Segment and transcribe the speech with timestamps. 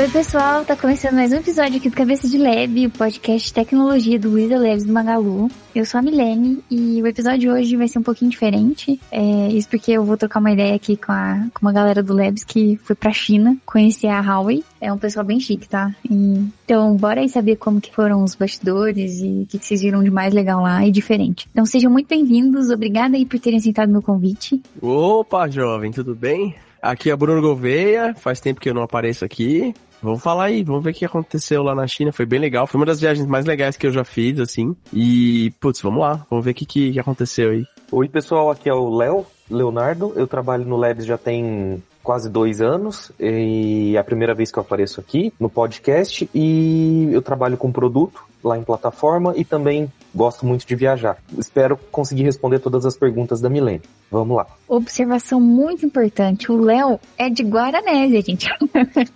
[0.00, 3.52] oi pessoal, tá começando mais um episódio aqui do Cabeça de Lab, o podcast de
[3.52, 5.50] tecnologia do Luiza Leves do Magalu.
[5.74, 8.98] Eu sou a Milene e o episódio de hoje vai ser um pouquinho diferente.
[9.12, 12.14] É, isso porque eu vou trocar uma ideia aqui com, a, com uma galera do
[12.14, 14.64] Labs que foi pra China conhecer a Huawei.
[14.80, 15.94] É um pessoal bem chique, tá?
[16.10, 19.82] E, então, bora aí saber como que foram os bastidores e o que, que vocês
[19.82, 21.46] viram de mais legal lá e diferente.
[21.52, 24.62] Então sejam muito bem-vindos, obrigada aí por terem aceitado meu convite.
[24.80, 26.54] Opa, jovem, tudo bem?
[26.80, 29.74] Aqui é Bruno Gouveia, faz tempo que eu não apareço aqui.
[30.02, 32.12] Vamos falar aí, vamos ver o que aconteceu lá na China.
[32.12, 34.74] Foi bem legal, foi uma das viagens mais legais que eu já fiz, assim.
[34.92, 37.64] E, putz, vamos lá, vamos ver o que, que aconteceu aí.
[37.92, 40.12] Oi, pessoal, aqui é o Léo, Leonardo.
[40.16, 44.58] Eu trabalho no Labs já tem quase dois anos e é a primeira vez que
[44.58, 49.90] eu apareço aqui no podcast e eu trabalho com produto lá em plataforma e também
[50.14, 51.18] gosto muito de viajar.
[51.38, 53.82] Espero conseguir responder todas as perguntas da Milene.
[54.10, 54.46] Vamos lá.
[54.66, 56.50] Observação muito importante.
[56.50, 58.48] O Léo é de Guaranésia, gente.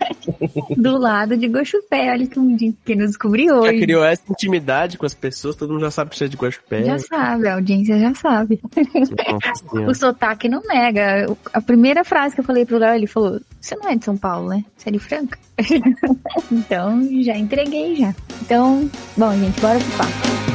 [0.77, 2.13] Do lado de Guaxupé.
[2.13, 3.79] Olha que um dia que nos descobriu hoje.
[3.79, 6.37] Já criou essa intimidade com as pessoas, todo mundo já sabe que você é de
[6.37, 6.85] Guaxupé.
[6.85, 8.61] Já sabe, a audiência já sabe.
[9.89, 11.27] o sotaque não nega.
[11.53, 14.17] A primeira frase que eu falei pro Léo, ele falou, você não é de São
[14.17, 14.65] Paulo, né?
[14.77, 15.39] Você é de Franca?
[16.53, 18.15] então, já entreguei já.
[18.43, 20.54] Então, bom, gente, bora pro papo.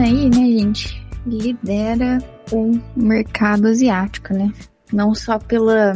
[0.00, 2.18] Aí, né, gente, lidera
[2.52, 4.52] o mercado asiático, né?
[4.92, 5.94] Não só pela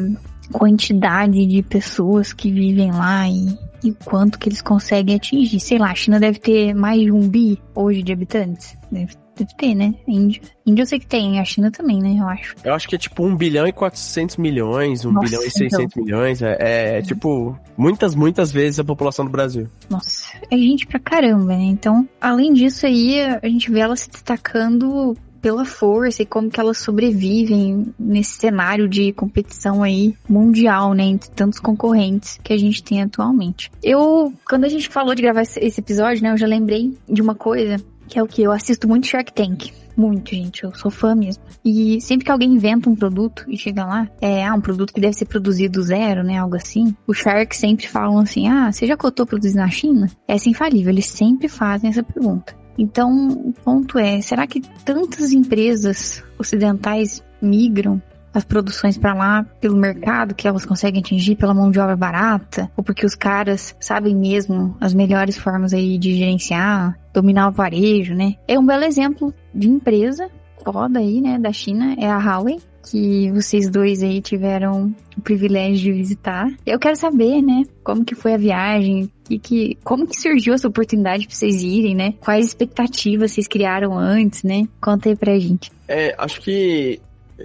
[0.52, 5.58] quantidade de pessoas que vivem lá e, e quanto que eles conseguem atingir.
[5.58, 8.76] Sei lá, a China deve ter mais de um bi hoje de habitantes.
[8.90, 9.94] Deve, deve ter, né?
[10.06, 10.40] Índia.
[10.66, 12.16] Índia eu sei que tem, a China também, né?
[12.18, 12.54] Eu acho.
[12.64, 15.80] Eu acho que é tipo 1 bilhão e 400 milhões, 1 Nossa, bilhão e 600
[15.80, 16.02] então.
[16.02, 16.42] milhões.
[16.42, 19.68] É, é, é, tipo muitas, muitas vezes a população do Brasil.
[19.90, 21.64] Nossa, é gente pra caramba, né?
[21.64, 26.58] Então, além disso aí, a gente vê ela se destacando pela força e como que
[26.58, 32.82] elas sobrevivem nesse cenário de competição aí mundial, né, entre tantos concorrentes que a gente
[32.82, 33.70] tem atualmente.
[33.82, 37.34] Eu, quando a gente falou de gravar esse episódio, né, eu já lembrei de uma
[37.34, 37.76] coisa
[38.08, 39.72] que é o que eu assisto muito Shark Tank.
[39.96, 40.64] Muito, gente.
[40.64, 41.42] Eu sou fã mesmo.
[41.64, 45.00] E sempre que alguém inventa um produto e chega lá, é ah, um produto que
[45.00, 46.38] deve ser produzido zero, né?
[46.38, 46.94] Algo assim.
[47.06, 50.10] Os Sharks sempre falam assim: ah, você já cotou produzir na China?
[50.26, 50.92] Essa é infalível.
[50.92, 52.54] Eles sempre fazem essa pergunta.
[52.76, 58.02] Então, o ponto é, será que tantas empresas ocidentais migram
[58.34, 62.70] as produções para lá pelo mercado que elas conseguem atingir pela mão de obra barata
[62.76, 68.14] ou porque os caras sabem mesmo as melhores formas aí de gerenciar, dominar o varejo,
[68.14, 68.34] né?
[68.48, 70.28] É um belo exemplo de empresa
[70.64, 72.58] foda aí, né, da China, é a Huawei,
[72.90, 76.48] que vocês dois aí tiveram o privilégio de visitar.
[76.64, 80.68] Eu quero saber, né, como que foi a viagem e que como que surgiu essa
[80.68, 82.14] oportunidade para vocês irem, né?
[82.20, 84.68] Quais expectativas vocês criaram antes, né?
[84.80, 85.72] Conta aí pra gente.
[85.88, 87.00] É, acho que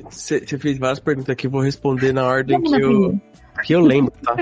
[0.09, 3.19] você fez várias perguntas aqui, vou responder na ordem que eu,
[3.63, 4.35] que eu lembro, tá?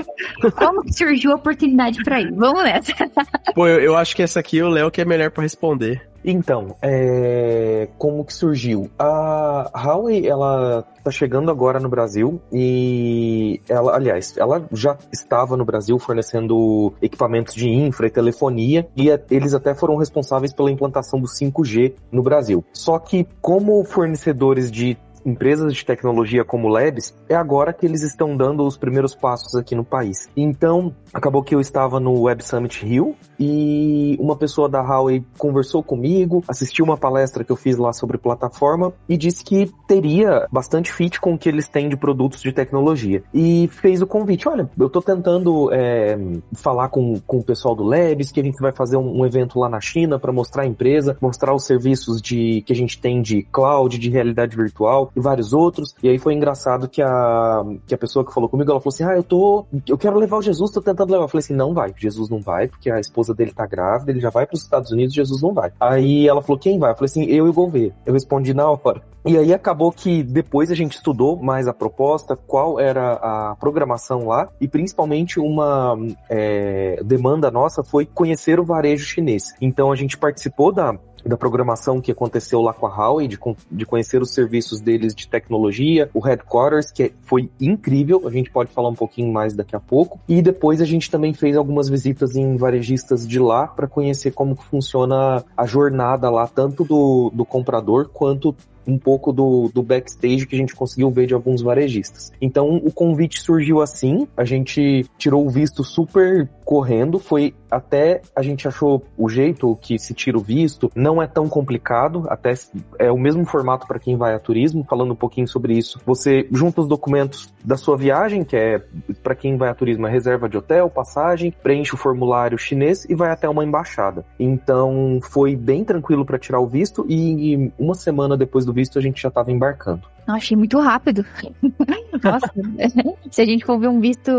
[0.52, 2.32] Como que surgiu a oportunidade para ir?
[2.32, 2.92] Vamos nessa.
[3.54, 6.08] Pô, eu, eu acho que essa aqui o Léo que é melhor para responder.
[6.24, 7.88] Então, é...
[7.96, 8.90] como que surgiu?
[8.98, 15.64] A Huawei, ela tá chegando agora no Brasil e ela, aliás, ela já estava no
[15.64, 21.26] Brasil fornecendo equipamentos de infra e telefonia e eles até foram responsáveis pela implantação do
[21.26, 22.64] 5G no Brasil.
[22.72, 24.98] Só que como fornecedores de
[25.28, 29.74] empresas de tecnologia como Labs, é agora que eles estão dando os primeiros passos aqui
[29.74, 30.28] no país.
[30.36, 35.82] Então, acabou que eu estava no Web Summit Rio e uma pessoa da Huawei conversou
[35.82, 40.92] comigo, assistiu uma palestra que eu fiz lá sobre plataforma e disse que teria bastante
[40.92, 43.22] fit com o que eles têm de produtos de tecnologia.
[43.32, 46.18] E fez o convite, olha, eu tô tentando é,
[46.54, 49.58] falar com, com o pessoal do Labs, que a gente vai fazer um, um evento
[49.58, 53.20] lá na China para mostrar a empresa, mostrar os serviços de que a gente tem
[53.20, 55.94] de cloud, de realidade virtual e vários outros.
[56.02, 59.04] E aí foi engraçado que a, que a pessoa que falou comigo, ela falou assim,
[59.04, 61.24] ah, eu tô, eu quero levar o Jesus, tô tentando levar.
[61.24, 64.20] Eu falei assim, não vai, Jesus não vai, porque a esposa dele tá grávida, ele
[64.20, 65.72] já vai para os Estados Unidos, Jesus não vai.
[65.80, 66.92] Aí ela falou, quem vai?
[66.92, 67.94] Eu falei assim, eu e o Gouveia.
[68.06, 69.02] Eu respondi na hora.
[69.28, 74.26] E aí acabou que depois a gente estudou mais a proposta, qual era a programação
[74.26, 75.98] lá, e principalmente uma
[76.30, 79.54] é, demanda nossa foi conhecer o varejo chinês.
[79.60, 83.38] Então a gente participou da da programação que aconteceu lá com a Huawei, de,
[83.70, 88.72] de conhecer os serviços deles de tecnologia, o headquarters, que foi incrível, a gente pode
[88.72, 90.20] falar um pouquinho mais daqui a pouco.
[90.28, 94.54] E depois a gente também fez algumas visitas em varejistas de lá para conhecer como
[94.54, 98.54] funciona a jornada lá, tanto do, do comprador quanto
[98.88, 102.32] um pouco do, do backstage que a gente conseguiu ver de alguns varejistas.
[102.40, 108.42] Então o convite surgiu assim, a gente tirou o visto super correndo, foi até a
[108.42, 112.52] gente achou o jeito que se tira o visto, não é tão complicado, até
[112.98, 115.98] é o mesmo formato para quem vai a turismo, falando um pouquinho sobre isso.
[116.04, 118.82] Você junta os documentos da sua viagem, que é
[119.22, 123.14] para quem vai a turismo, é reserva de hotel, passagem, preenche o formulário chinês e
[123.14, 124.22] vai até uma embaixada.
[124.38, 129.02] Então foi bem tranquilo para tirar o visto e uma semana depois do visto a
[129.02, 130.06] gente já estava embarcando.
[130.28, 131.24] Eu achei muito rápido.
[132.22, 132.52] Nossa,
[133.32, 134.30] se a gente for ver um visto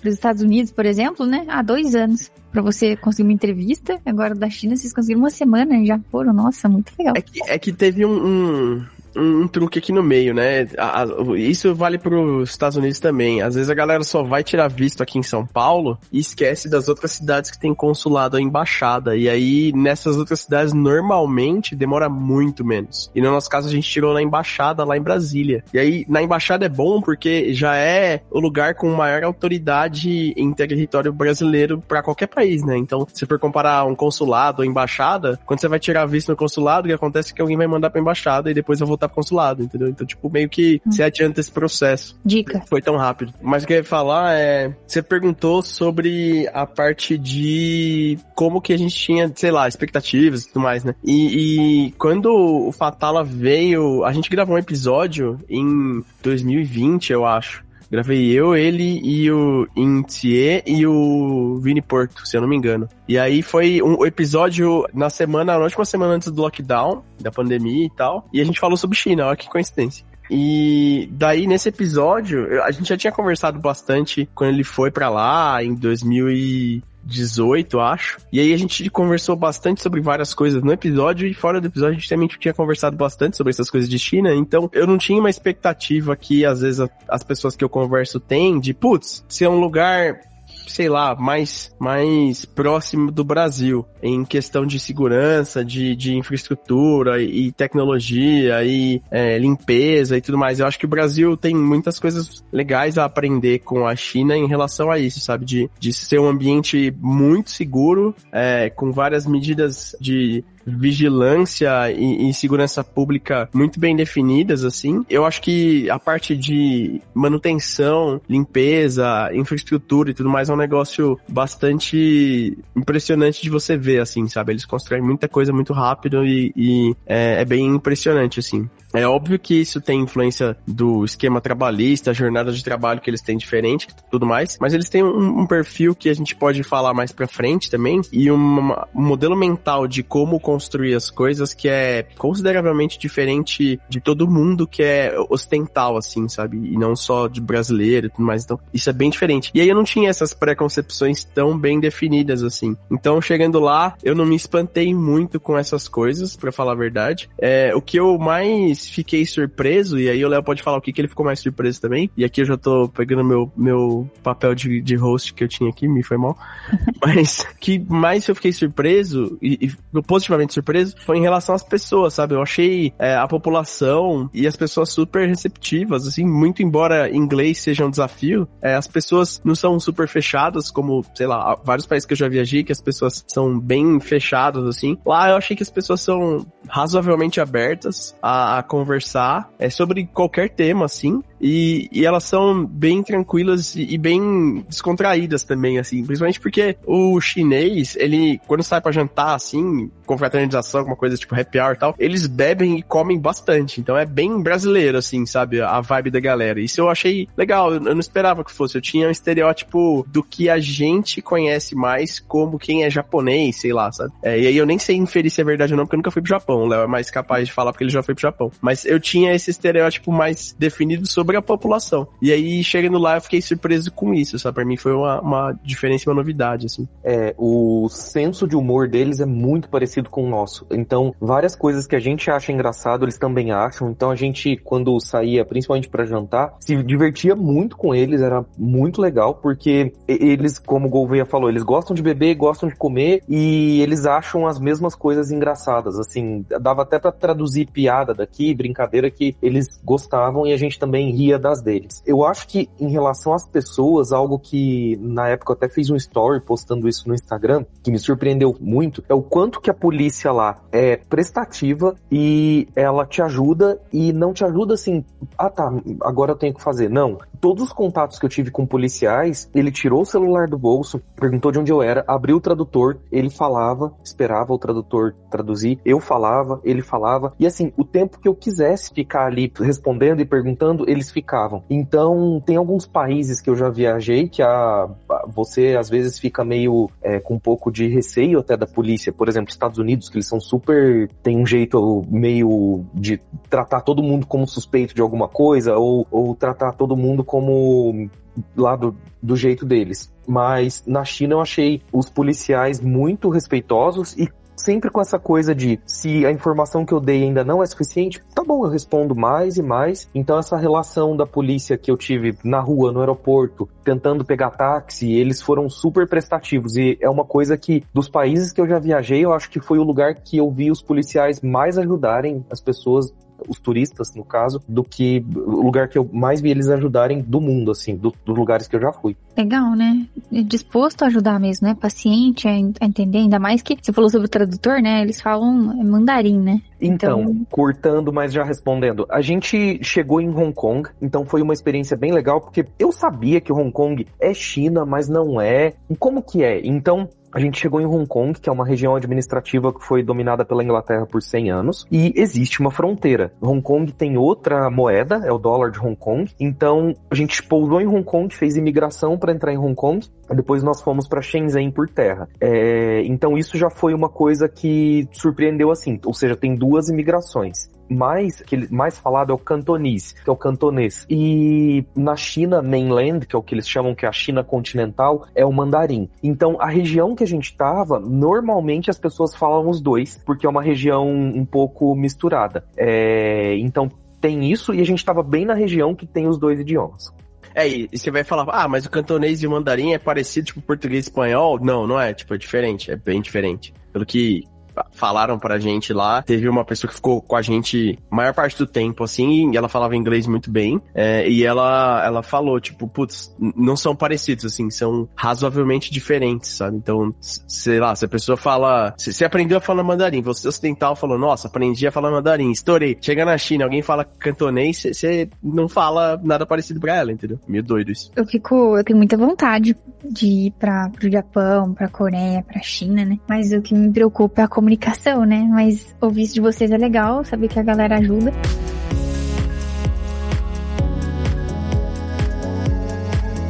[0.00, 1.46] para os Estados Unidos, por exemplo, né?
[1.48, 4.00] Há dois anos para você conseguir uma entrevista.
[4.04, 6.32] Agora da China vocês conseguiram uma semana e já foram.
[6.32, 7.14] Nossa, muito legal.
[7.16, 8.86] É que, é que teve um, um,
[9.16, 10.66] um, truque aqui no meio, né?
[10.78, 11.06] A, a,
[11.36, 13.42] isso vale para os Estados Unidos também.
[13.42, 16.88] Às vezes a galera só vai tirar visto aqui em São Paulo e esquece das
[16.88, 19.16] outras cidades que tem consulado ou embaixada.
[19.16, 23.10] E aí, nessas outras cidades, normalmente demora muito menos.
[23.14, 25.64] E no nosso caso, a gente tirou na embaixada lá em Brasília.
[25.72, 30.52] E aí, na embaixada é bom porque já é o lugar com maior autoridade em
[30.52, 32.76] território brasileiro para qualquer país, né?
[32.76, 36.86] Então, se for comparar um consulado ou embaixada, quando você vai tirar visto no consulado,
[36.86, 39.08] o que acontece é que alguém vai mandar pra embaixada e depois eu vou voltar
[39.08, 39.88] pro consulado, entendeu?
[39.88, 40.92] Então, tipo, meio que hum.
[40.92, 42.18] se adianta esse processo.
[42.24, 42.62] Dica.
[42.66, 43.32] Foi tão rápido.
[43.40, 44.74] Mas o que eu ia falar é.
[44.86, 50.48] Você perguntou sobre a parte de como que a gente tinha, sei lá, expectativas e
[50.48, 50.94] tudo mais, né?
[51.04, 57.61] E, e quando o Fatala veio, a gente gravou um episódio em 2020, eu acho.
[57.92, 62.88] Gravei eu, ele e o Intie e o Vini Porto, se eu não me engano.
[63.06, 67.84] E aí foi um episódio na semana, na última semana antes do lockdown, da pandemia
[67.84, 68.26] e tal.
[68.32, 70.06] E a gente falou sobre China, olha que coincidência.
[70.30, 75.62] E daí, nesse episódio, a gente já tinha conversado bastante quando ele foi para lá,
[75.62, 76.82] em 2000 e...
[77.04, 78.18] 18, acho.
[78.32, 81.96] E aí a gente conversou bastante sobre várias coisas no episódio e fora do episódio
[81.96, 84.34] a gente também tinha conversado bastante sobre essas coisas de China.
[84.34, 88.60] Então eu não tinha uma expectativa que às vezes as pessoas que eu converso têm
[88.60, 90.20] de, putz, ser um lugar
[90.66, 97.46] sei lá, mais, mais próximo do Brasil em questão de segurança, de, de infraestrutura e,
[97.46, 100.58] e tecnologia e é, limpeza e tudo mais.
[100.58, 104.46] Eu acho que o Brasil tem muitas coisas legais a aprender com a China em
[104.46, 105.44] relação a isso, sabe?
[105.44, 112.34] De, de ser um ambiente muito seguro, é, com várias medidas de vigilância e, e,
[112.34, 115.04] segurança pública muito bem definidas, assim.
[115.08, 121.18] Eu acho que a parte de manutenção, limpeza, infraestrutura e tudo mais é um negócio
[121.28, 124.52] bastante impressionante de você ver, assim, sabe?
[124.52, 128.68] Eles constroem muita coisa muito rápido e, e é, é bem impressionante, assim.
[128.94, 133.38] É óbvio que isso tem influência do esquema trabalhista, jornada de trabalho que eles têm
[133.38, 137.10] diferente, tudo mais, mas eles têm um, um perfil que a gente pode falar mais
[137.10, 142.98] pra frente também, e um modelo mental de como construir as coisas que é consideravelmente
[142.98, 146.58] diferente de todo mundo que é ocidental, assim, sabe?
[146.58, 148.44] E não só de brasileiro e tudo mais.
[148.44, 149.50] Então, isso é bem diferente.
[149.54, 152.76] E aí eu não tinha essas preconcepções tão bem definidas, assim.
[152.90, 157.30] Então, chegando lá, eu não me espantei muito com essas coisas, para falar a verdade.
[157.38, 160.92] É, o que eu mais fiquei surpreso, e aí o Léo pode falar o que,
[160.92, 162.10] que ele ficou mais surpreso também.
[162.14, 165.70] E aqui eu já tô pegando meu, meu papel de, de host que eu tinha
[165.70, 166.36] aqui, me foi mal.
[167.00, 172.14] Mas que mais eu fiquei surpreso, e, e, positivamente surpreso, foi em relação às pessoas,
[172.14, 172.34] sabe?
[172.34, 177.84] Eu achei é, a população e as pessoas super receptivas, assim, muito embora inglês seja
[177.84, 182.12] um desafio, é, as pessoas não são super fechadas, como, sei lá, vários países que
[182.12, 184.96] eu já viajei, que as pessoas são bem fechadas, assim.
[185.04, 190.50] Lá eu achei que as pessoas são razoavelmente abertas a, a conversar é sobre qualquer
[190.50, 191.22] tema, assim.
[191.42, 196.04] E, e elas são bem tranquilas e, e, bem descontraídas também, assim.
[196.04, 201.34] Principalmente porque o chinês, ele, quando sai para jantar, assim, com fraternização, alguma coisa tipo
[201.34, 203.80] happy hour e tal, eles bebem e comem bastante.
[203.80, 205.60] Então é bem brasileiro, assim, sabe?
[205.60, 206.60] A vibe da galera.
[206.60, 207.74] Isso eu achei legal.
[207.74, 208.76] Eu, não esperava que fosse.
[208.76, 213.72] Eu tinha um estereótipo do que a gente conhece mais como quem é japonês, sei
[213.72, 214.12] lá, sabe?
[214.22, 216.10] É, e aí eu nem sei inferir se é verdade ou não, porque eu nunca
[216.10, 216.62] fui pro Japão.
[216.62, 218.52] O Léo é mais capaz de falar porque ele já foi pro Japão.
[218.60, 222.06] Mas eu tinha esse estereótipo mais definido sobre a população.
[222.20, 224.54] E aí, chegando lá, eu fiquei surpreso com isso, sabe?
[224.54, 226.88] Pra mim foi uma, uma diferença, uma novidade, assim.
[227.02, 230.66] É, o senso de humor deles é muito parecido com o nosso.
[230.70, 233.90] Então, várias coisas que a gente acha engraçado, eles também acham.
[233.90, 239.00] Então, a gente, quando saía, principalmente para jantar, se divertia muito com eles, era muito
[239.00, 243.80] legal, porque eles, como o Gouveia falou, eles gostam de beber, gostam de comer e
[243.80, 245.98] eles acham as mesmas coisas engraçadas.
[245.98, 251.10] Assim, dava até para traduzir piada daqui, brincadeira que eles gostavam e a gente também
[251.10, 252.02] ria das deles.
[252.06, 255.96] Eu acho que em relação às pessoas, algo que na época eu até fiz um
[255.96, 260.32] story postando isso no Instagram, que me surpreendeu muito, é o quanto que a polícia
[260.32, 265.04] lá é prestativa e ela te ajuda e não te ajuda assim,
[265.38, 266.88] ah tá, agora eu tenho que fazer.
[266.88, 267.18] Não.
[267.42, 271.50] Todos os contatos que eu tive com policiais, ele tirou o celular do bolso, perguntou
[271.50, 276.60] de onde eu era, abriu o tradutor, ele falava, esperava o tradutor traduzir, eu falava,
[276.62, 281.10] ele falava, e assim, o tempo que eu quisesse ficar ali respondendo e perguntando, eles
[281.10, 281.64] ficavam.
[281.68, 284.88] Então, tem alguns países que eu já viajei que a,
[285.26, 289.12] você às vezes fica meio é, com um pouco de receio até da polícia.
[289.12, 291.10] Por exemplo, Estados Unidos, que eles são super.
[291.24, 293.20] tem um jeito meio de
[293.50, 298.10] tratar todo mundo como suspeito de alguma coisa, ou, ou tratar todo mundo como
[298.54, 300.12] lá do, do jeito deles.
[300.28, 305.80] Mas na China eu achei os policiais muito respeitosos e sempre com essa coisa de
[305.86, 309.56] se a informação que eu dei ainda não é suficiente, tá bom, eu respondo mais
[309.56, 310.06] e mais.
[310.14, 315.10] Então essa relação da polícia que eu tive na rua, no aeroporto, tentando pegar táxi,
[315.10, 319.24] eles foram super prestativos e é uma coisa que dos países que eu já viajei,
[319.24, 323.10] eu acho que foi o lugar que eu vi os policiais mais ajudarem as pessoas
[323.48, 327.40] os turistas, no caso, do que o lugar que eu mais vi eles ajudarem do
[327.40, 329.16] mundo, assim, do, dos lugares que eu já fui.
[329.36, 330.06] Legal, né?
[330.30, 331.74] Disposto a ajudar mesmo, né?
[331.74, 335.02] Paciente a, entender, ainda mais que você falou sobre o tradutor, né?
[335.02, 335.52] Eles falam
[335.84, 336.60] mandarim, né?
[336.80, 339.06] Então, então, cortando, mas já respondendo.
[339.08, 343.40] A gente chegou em Hong Kong, então foi uma experiência bem legal, porque eu sabia
[343.40, 345.74] que Hong Kong é China, mas não é.
[345.98, 346.60] Como que é?
[346.64, 350.44] Então, a gente chegou em Hong Kong, que é uma região administrativa que foi dominada
[350.44, 353.32] pela Inglaterra por 100 anos, e existe uma fronteira.
[353.40, 356.30] Hong Kong tem outra moeda, é o dólar de Hong Kong.
[356.38, 360.62] Então, a gente pousou em Hong Kong, fez imigração para entrar em Hong Kong, depois
[360.62, 362.28] nós fomos para Shenzhen por terra.
[362.40, 367.72] É, então, isso já foi uma coisa que surpreendeu assim, ou seja, tem duas imigrações
[367.92, 371.06] mais, que mais falado é o cantonês, que é o cantonês.
[371.08, 375.26] E na China mainland, que é o que eles chamam que é a China continental,
[375.34, 376.08] é o mandarim.
[376.22, 380.48] Então, a região que a gente estava, normalmente as pessoas falam os dois, porque é
[380.48, 382.64] uma região um pouco misturada.
[382.76, 386.60] É, então, tem isso e a gente estava bem na região que tem os dois
[386.60, 387.12] idiomas.
[387.54, 390.62] É, e você vai falar, ah, mas o cantonês e o mandarim é parecido, tipo,
[390.62, 391.58] português e espanhol?
[391.60, 393.74] Não, não é, tipo, é diferente, é bem diferente.
[393.92, 394.44] Pelo que
[394.92, 396.22] falaram pra gente lá.
[396.22, 399.56] Teve uma pessoa que ficou com a gente a maior parte do tempo, assim, e
[399.56, 400.80] ela falava inglês muito bem.
[400.94, 406.76] É, e ela, ela falou, tipo, putz, não são parecidos, assim, são razoavelmente diferentes, sabe?
[406.76, 408.94] Então, sei lá, se a pessoa fala.
[408.96, 412.96] Você aprendeu a falar mandarim, você ocidental falou, nossa, aprendi a falar mandarim, estourei.
[413.00, 417.38] Chega na China, alguém fala cantonês, você não fala nada parecido pra ela, entendeu?
[417.46, 418.10] Meio doido isso.
[418.14, 423.04] Eu fico, eu tenho muita vontade de ir para pro Japão, pra Coreia, pra China,
[423.04, 423.18] né?
[423.28, 425.48] Mas o que me preocupa é a comunicação, né?
[425.50, 428.32] Mas ouvir isso de vocês é legal, saber que a galera ajuda.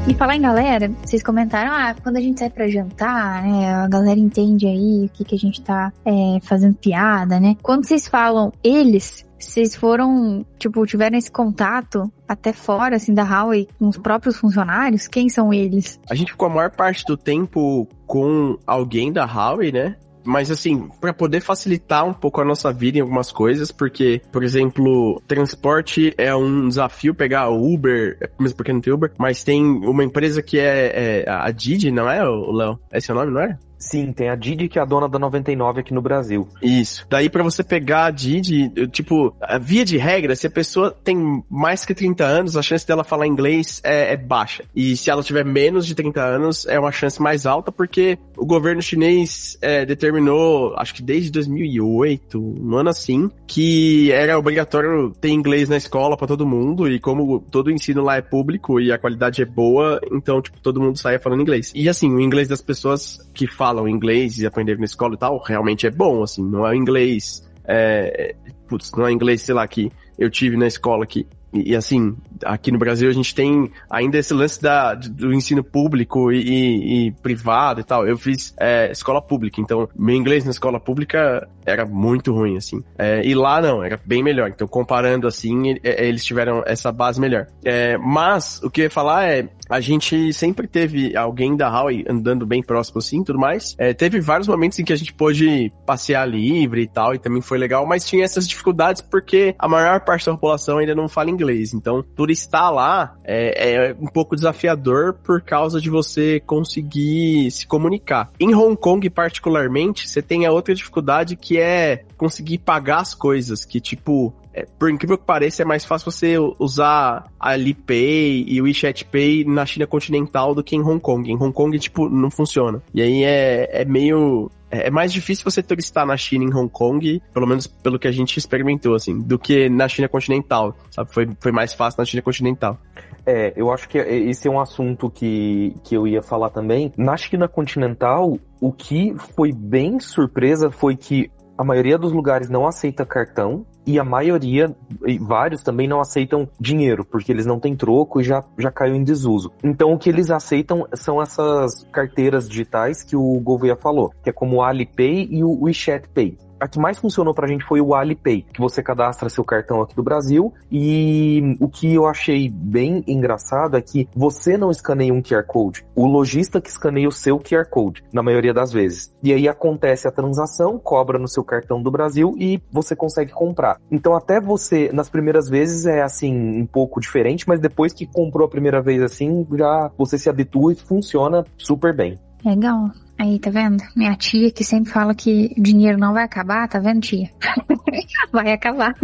[0.09, 3.89] E falar em galera, vocês comentaram, ah, quando a gente sai pra jantar, né, a
[3.89, 7.57] galera entende aí o que, que a gente tá é, fazendo piada, né?
[7.63, 13.69] Quando vocês falam eles, vocês foram, tipo, tiveram esse contato até fora, assim, da Huawei
[13.79, 15.07] com os próprios funcionários?
[15.07, 16.01] Quem são eles?
[16.11, 19.97] A gente ficou a maior parte do tempo com alguém da Huawei, né?
[20.25, 24.43] Mas assim, para poder facilitar um pouco a nossa vida em algumas coisas, porque, por
[24.43, 30.05] exemplo, transporte é um desafio pegar Uber, mesmo porque não tem Uber, mas tem uma
[30.05, 32.79] empresa que é, é a Didi, não é, Léo?
[32.91, 33.59] É o nome, não é?
[33.83, 36.49] Sim, tem a Didi que é a dona da 99 aqui no Brasil.
[36.63, 37.05] Isso.
[37.11, 41.85] Daí para você pegar a Didi, tipo, via de regra, se a pessoa tem mais
[41.85, 44.65] que 30 anos, a chance dela falar inglês é, é baixa.
[44.75, 48.47] E se ela tiver menos de 30 anos, é uma chance mais alta, porque o
[48.47, 55.31] governo chinês é, determinou, acho que desde 2008, um ano assim, que era obrigatório ter
[55.31, 58.93] inglês na escola para todo mundo, e como todo o ensino lá é público e
[58.93, 61.73] a qualidade é boa, então, tipo, todo mundo saia falando inglês.
[61.75, 65.19] E assim, o inglês das pessoas que falam falam inglês e aprenderam na escola e
[65.19, 68.35] tal, realmente é bom, assim, não é inglês, é,
[68.69, 72.17] putz, não é inglês, sei lá, que eu tive na escola que e, e, assim,
[72.45, 77.09] aqui no Brasil a gente tem ainda esse lance da, do ensino público e, e,
[77.09, 78.07] e privado e tal.
[78.07, 82.83] Eu fiz é, escola pública, então meu inglês na escola pública era muito ruim, assim.
[82.99, 84.49] É, e lá não, era bem melhor.
[84.49, 87.47] Então, comparando assim, eles tiveram essa base melhor.
[87.63, 92.05] É, mas, o que eu ia falar é, a gente sempre teve alguém da Huawei
[92.07, 93.75] andando bem próximo assim tudo mais.
[93.79, 97.41] É, teve vários momentos em que a gente pôde passear livre e tal, e também
[97.41, 101.31] foi legal, mas tinha essas dificuldades porque a maior parte da população ainda não fala
[101.31, 101.73] inglês.
[101.73, 107.67] Então, por estar lá, é, é um pouco desafiador por causa de você conseguir se
[107.67, 108.31] comunicar.
[108.39, 113.65] Em Hong Kong, particularmente, você tem a outra dificuldade que é conseguir pagar as coisas,
[113.65, 118.65] que tipo, é, por incrível que pareça, é mais fácil você usar Alipay e o
[118.65, 121.31] WeChat Pay na na China continental do que em Hong Kong.
[121.31, 122.83] Em Hong Kong, tipo, não funciona.
[122.93, 126.69] E aí é, é meio é, é mais difícil você turistar na China em Hong
[126.69, 131.15] Kong, pelo menos pelo que a gente experimentou, assim, do que na China continental, sabe?
[131.15, 132.79] Foi, foi mais fácil na China continental.
[133.25, 136.93] É, eu acho que esse é um assunto que, que eu ia falar também.
[136.97, 142.67] Na China continental, o que foi bem surpresa foi que a maioria dos lugares não
[142.67, 144.75] aceita cartão e a maioria,
[145.07, 148.95] e vários também não aceitam dinheiro, porque eles não têm troco e já, já caiu
[148.95, 149.53] em desuso.
[149.63, 154.33] Então o que eles aceitam são essas carteiras digitais que o Gouveia falou, que é
[154.33, 157.93] como o Alipay e o WeChat Pay a que mais funcionou pra gente foi o
[157.93, 163.03] Alipay, que você cadastra seu cartão aqui do Brasil e o que eu achei bem
[163.05, 167.41] engraçado é que você não escaneia um QR Code, o lojista que escaneia o seu
[167.41, 169.13] QR Code, na maioria das vezes.
[169.25, 173.79] E aí acontece a transação, cobra no seu cartão do Brasil e você consegue comprar.
[173.91, 178.47] Então até você, nas primeiras vezes é assim, um pouco diferente, mas depois que comprou
[178.47, 182.21] a primeira vez assim, já você se habitua e funciona super bem.
[182.45, 182.91] Legal.
[183.23, 183.85] Aí, tá vendo?
[183.95, 187.31] Minha tia que sempre fala que dinheiro não vai acabar, tá vendo, tia?
[188.33, 188.97] vai acabar.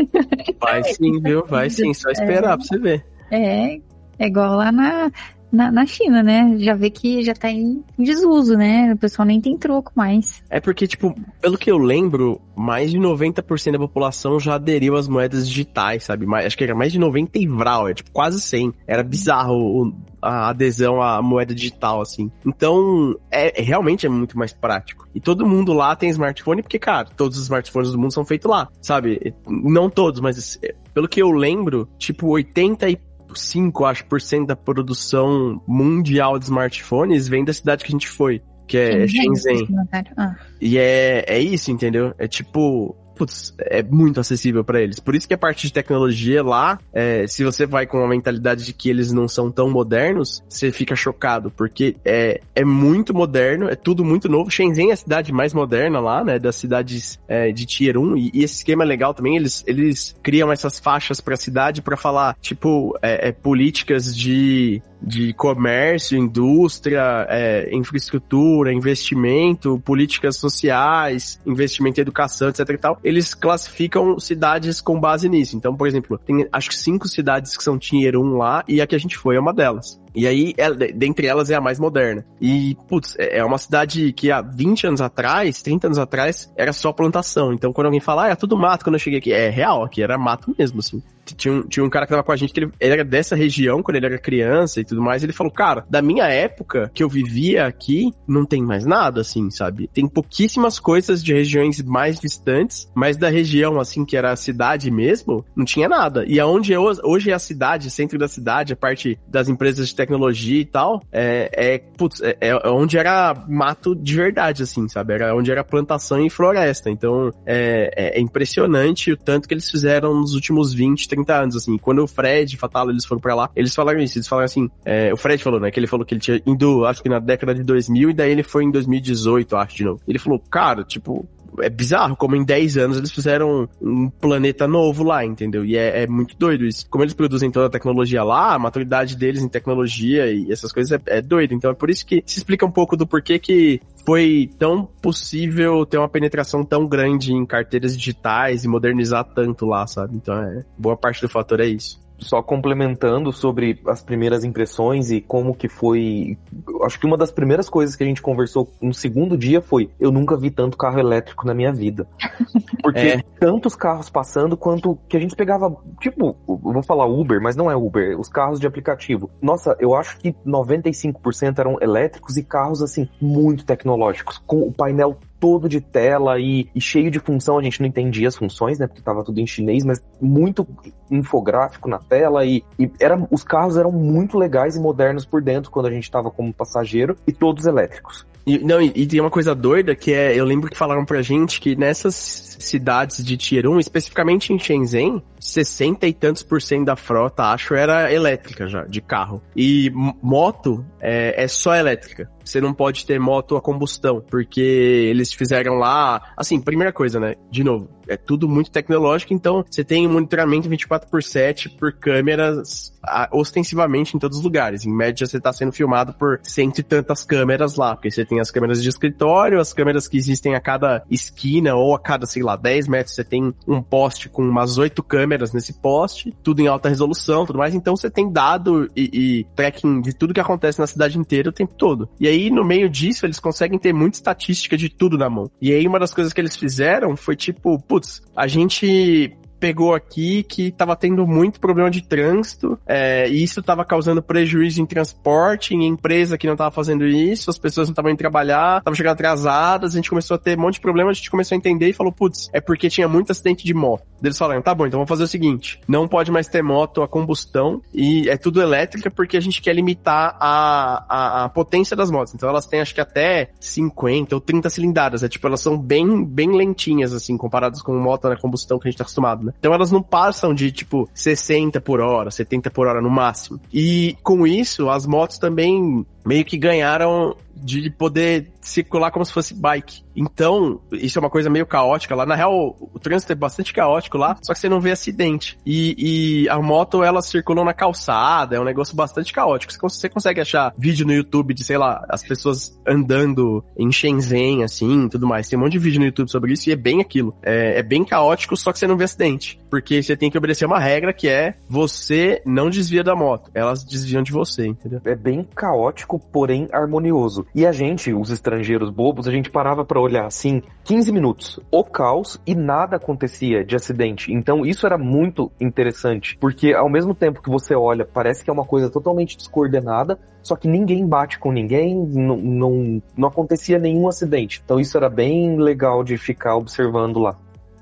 [0.61, 1.47] Vai sim, viu?
[1.47, 3.07] Vai sim, só esperar é, pra você ver.
[3.31, 3.77] É,
[4.19, 5.13] é igual lá na,
[5.51, 6.57] na, na, China, né?
[6.59, 8.93] Já vê que já tá em desuso, né?
[8.93, 10.43] O pessoal nem tem troco mais.
[10.51, 15.09] É porque, tipo, pelo que eu lembro, mais de 90% da população já aderiu às
[15.09, 16.27] moedas digitais, sabe?
[16.27, 18.75] Mais, acho que era mais de 90 e vral, é tipo quase 100.
[18.87, 22.31] Era bizarro o, a adesão à moeda digital, assim.
[22.45, 25.09] Então, é, realmente é muito mais prático.
[25.15, 28.51] E todo mundo lá tem smartphone, porque, cara, todos os smartphones do mundo são feitos
[28.51, 29.35] lá, sabe?
[29.47, 30.59] Não todos, mas
[30.93, 32.97] pelo que eu lembro, tipo, 80 e
[33.35, 38.09] 5, acho, por cento da produção mundial de smartphones vem da cidade que a gente
[38.09, 39.67] foi, que é Shenzhen.
[39.67, 39.77] Shenzhen.
[40.17, 40.37] Ah.
[40.61, 42.15] E é, é isso, entendeu?
[42.19, 45.01] É tipo, putz, é muito acessível para eles.
[45.01, 48.65] Por isso que a parte de tecnologia lá, é, se você vai com a mentalidade
[48.65, 53.69] de que eles não são tão modernos, você fica chocado, porque é, é muito moderno,
[53.69, 54.51] é tudo muito novo.
[54.51, 58.31] Shenzhen é a cidade mais moderna lá, né, das cidades é, de Tier 1, e,
[58.35, 62.37] e, esse esquema é legal também, eles, eles criam essas faixas pra cidade para falar,
[62.41, 72.03] tipo, é, é, políticas de de comércio, indústria, é, infraestrutura, investimento, políticas sociais, investimento em
[72.03, 75.57] educação, etc e tal, eles classificam cidades com base nisso.
[75.57, 78.87] Então, por exemplo, tem acho que cinco cidades que são Tier 1 lá e a
[78.87, 80.01] que a gente foi é uma delas.
[80.15, 82.25] E aí, ela, dentre elas, é a mais moderna.
[82.41, 86.73] E, putz, é, é uma cidade que há 20 anos atrás, 30 anos atrás, era
[86.73, 87.53] só plantação.
[87.53, 90.03] Então, quando alguém fala, ah, é tudo mato quando eu cheguei aqui, é real, aqui
[90.03, 91.01] era mato mesmo, assim
[91.35, 93.37] tinha um, tinha um cara que tava com a gente que ele, ele, era dessa
[93.37, 95.23] região quando ele era criança e tudo mais.
[95.23, 99.51] Ele falou, cara, da minha época que eu vivia aqui, não tem mais nada, assim,
[99.51, 99.89] sabe?
[99.93, 104.91] Tem pouquíssimas coisas de regiões mais distantes, mas da região, assim, que era a cidade
[104.91, 106.25] mesmo, não tinha nada.
[106.27, 109.95] E aonde eu, hoje é a cidade, centro da cidade, a parte das empresas de
[109.95, 115.15] tecnologia e tal, é, é, putz, é, é onde era mato de verdade, assim, sabe?
[115.15, 116.91] Era onde era plantação e floresta.
[116.91, 121.57] Então, é, é, é impressionante o tanto que eles fizeram nos últimos 20, 30 anos,
[121.57, 121.77] assim.
[121.79, 124.69] Quando o Fred e Fatalo, eles foram pra lá, eles falaram isso, eles falaram assim,
[124.85, 127.19] é, o Fred falou, né, que ele falou que ele tinha ido, acho que na
[127.19, 130.01] década de 2000, e daí ele foi em 2018, acho, de novo.
[130.07, 131.29] Ele falou, cara, tipo,
[131.61, 135.65] é bizarro como em 10 anos eles fizeram um planeta novo lá, entendeu?
[135.65, 136.89] E é, é, muito doido isso.
[136.89, 140.93] Como eles produzem toda a tecnologia lá, a maturidade deles em tecnologia e essas coisas
[140.93, 141.55] é, é doido.
[141.55, 145.85] Então é por isso que se explica um pouco do porquê que foi tão possível
[145.85, 150.17] ter uma penetração tão grande em carteiras digitais e modernizar tanto lá, sabe?
[150.17, 155.21] Então é boa parte do fator é isso só complementando sobre as primeiras impressões e
[155.21, 156.37] como que foi.
[156.83, 160.11] Acho que uma das primeiras coisas que a gente conversou no segundo dia foi: eu
[160.11, 162.07] nunca vi tanto carro elétrico na minha vida.
[162.83, 163.23] Porque é.
[163.39, 167.77] tantos carros passando quanto que a gente pegava, tipo, vou falar Uber, mas não é
[167.77, 169.31] Uber, os carros de aplicativo.
[169.41, 175.19] Nossa, eu acho que 95% eram elétricos e carros assim muito tecnológicos, com o painel
[175.41, 177.59] todo de tela e, e, cheio de função.
[177.59, 178.87] A gente não entendia as funções, né?
[178.87, 180.67] Porque tava tudo em chinês, mas muito
[181.11, 185.71] infográfico na tela e, e era, os carros eram muito legais e modernos por dentro
[185.71, 188.27] quando a gente tava como passageiro e todos elétricos.
[188.47, 191.21] E, não, e, e, tem uma coisa doida que é, eu lembro que falaram pra
[191.21, 196.87] gente que nessas cidades de Tier 1, especificamente em Shenzhen, 60 e tantos por cento
[196.87, 199.43] da frota, acho, era elétrica já, de carro.
[199.57, 199.91] E
[200.23, 202.31] moto é, é só elétrica.
[202.45, 207.35] você não pode ter moto a combustão, porque eles fizeram lá, assim, primeira coisa, né?
[207.51, 212.97] De novo, é tudo muito tecnológico, então você tem monitoramento 24 por 7 por câmeras
[213.33, 214.85] ostensivamente em todos os lugares.
[214.85, 218.41] Em média, você está sendo filmado por cento e tantas câmeras lá, porque você tem
[218.41, 222.43] as câmeras de escritório, as câmeras que existem a cada esquina ou a cada, sei
[222.43, 226.67] lá, 10 metros, você tem um poste com umas oito câmeras nesse poste, tudo em
[226.67, 227.75] alta resolução, tudo mais.
[227.75, 231.53] Então você tem dado e, e tracking de tudo que acontece na cidade inteira o
[231.53, 232.09] tempo todo.
[232.21, 235.51] E aí, no meio disso, eles conseguem ter muita estatística de tudo na mão.
[235.61, 240.43] E aí, uma das coisas que eles fizeram foi tipo, putz, a gente pegou aqui
[240.43, 245.75] que estava tendo muito problema de trânsito, é, e isso estava causando prejuízo em transporte,
[245.75, 249.13] em empresa que não estava fazendo isso, as pessoas não estavam indo trabalhar, estavam chegando
[249.13, 251.89] atrasadas, a gente começou a ter um monte de problema, a gente começou a entender
[251.89, 254.05] e falou, putz, é porque tinha muito acidente de moto.
[254.23, 257.09] Eles falaram, tá bom, então vamos fazer o seguinte, não pode mais ter moto a
[257.09, 262.11] combustão e é tudo elétrica porque a gente quer limitar a, a, a potência das
[262.11, 262.35] motos.
[262.35, 266.25] Então elas têm acho que até 50 ou 30 cilindradas, é tipo, elas são bem,
[266.25, 269.55] bem lentinhas assim, comparadas com moto na combustão que a gente tá acostumado, né?
[269.59, 273.61] Então elas não passam de tipo 60 por hora, 70 por hora no máximo.
[273.73, 279.55] E com isso, as motos também meio que ganharam de poder circular como se fosse
[279.55, 280.03] bike.
[280.15, 282.27] Então, isso é uma coisa meio caótica lá.
[282.27, 285.57] Na real, o trânsito é bastante caótico lá, só que você não vê acidente.
[285.65, 289.73] E, e a moto, ela circula na calçada, é um negócio bastante caótico.
[289.89, 295.09] Você consegue achar vídeo no YouTube de, sei lá, as pessoas andando em Shenzhen, assim,
[295.09, 295.49] tudo mais.
[295.49, 297.35] Tem um monte de vídeo no YouTube sobre isso e é bem aquilo.
[297.43, 299.61] É, é bem caótico, só que você não vê acidente.
[299.71, 303.85] Porque você tem que obedecer uma regra que é você não desvia da moto, elas
[303.85, 305.01] desviam de você, entendeu?
[305.05, 307.47] É bem caótico, porém harmonioso.
[307.55, 311.85] E a gente, os estrangeiros bobos, a gente parava para olhar assim, 15 minutos, o
[311.85, 314.33] caos e nada acontecia de acidente.
[314.33, 318.53] Então isso era muito interessante, porque ao mesmo tempo que você olha, parece que é
[318.53, 324.09] uma coisa totalmente descoordenada, só que ninguém bate com ninguém, não, não, não acontecia nenhum
[324.09, 324.63] acidente.
[324.65, 327.37] Então isso era bem legal de ficar observando lá.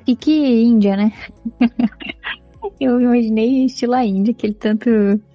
[0.07, 1.13] E que Índia, né?
[2.81, 4.91] Eu imaginei estilo Índia, aquele tanto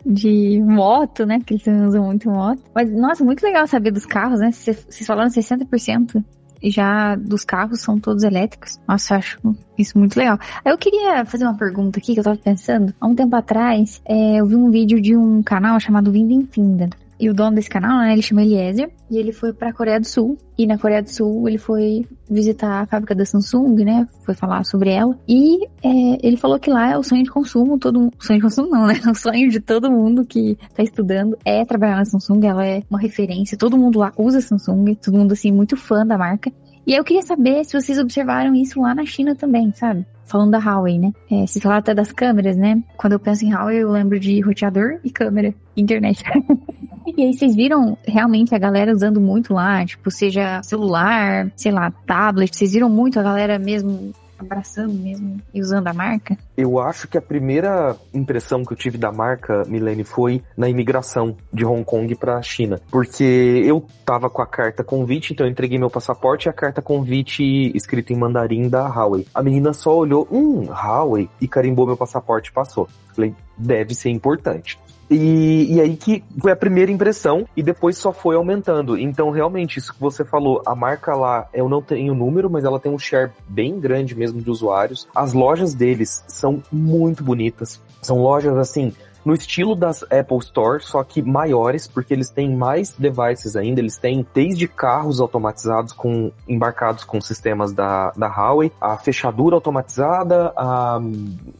[0.05, 1.39] de moto, né?
[1.39, 2.61] Porque eles usam muito moto.
[2.73, 4.51] Mas, nossa, muito legal saber dos carros, né?
[4.51, 6.23] Vocês falaram 60%
[6.63, 8.79] já dos carros são todos elétricos.
[8.87, 9.39] Nossa, eu acho
[9.77, 10.37] isso muito legal.
[10.63, 12.93] Eu queria fazer uma pergunta aqui que eu tava pensando.
[12.99, 16.45] Há um tempo atrás, é, eu vi um vídeo de um canal chamado Vinda em
[16.45, 16.89] Finda.
[17.21, 20.07] E o dono desse canal, né, ele chama Eliezer, e ele foi pra Coreia do
[20.07, 20.39] Sul.
[20.57, 24.63] E na Coreia do Sul ele foi visitar a fábrica da Samsung, né, foi falar
[24.63, 25.15] sobre ela.
[25.27, 28.69] E é, ele falou que lá é o sonho de consumo, todo sonho de consumo
[28.69, 32.65] não, né, o sonho de todo mundo que tá estudando é trabalhar na Samsung, ela
[32.65, 36.51] é uma referência, todo mundo lá usa Samsung, todo mundo assim muito fã da marca.
[36.87, 40.03] E eu queria saber se vocês observaram isso lá na China também, sabe?
[40.31, 41.11] Falando da Huawei, né?
[41.29, 42.81] É, vocês falaram até das câmeras, né?
[42.95, 46.23] Quando eu penso em Huawei, eu lembro de roteador e câmera, internet.
[47.05, 51.91] e aí vocês viram realmente a galera usando muito lá, tipo, seja celular, sei lá,
[52.07, 56.37] tablet, vocês viram muito a galera mesmo abraçando mesmo e usando a marca?
[56.57, 61.35] Eu acho que a primeira impressão que eu tive da marca, Milene, foi na imigração
[61.53, 62.79] de Hong Kong para a China.
[62.91, 63.23] Porque
[63.65, 67.43] eu tava com a carta convite, então eu entreguei meu passaporte e a carta convite
[67.75, 69.25] escrita em mandarim da Huawei.
[69.33, 72.87] A menina só olhou, hum, Huawei, e carimbou meu passaporte e passou.
[73.13, 74.79] Falei, deve ser importante.
[75.11, 78.97] E, e aí que foi a primeira impressão e depois só foi aumentando.
[78.97, 82.79] Então, realmente, isso que você falou, a marca lá, eu não tenho número, mas ela
[82.79, 85.09] tem um share bem grande mesmo de usuários.
[85.13, 87.81] As lojas deles são muito bonitas.
[88.01, 92.91] São lojas assim, no estilo das Apple Store, só que maiores, porque eles têm mais
[92.91, 98.97] devices ainda, eles têm desde carros automatizados com embarcados com sistemas da, da Huawei, a
[98.97, 100.99] fechadura automatizada, a,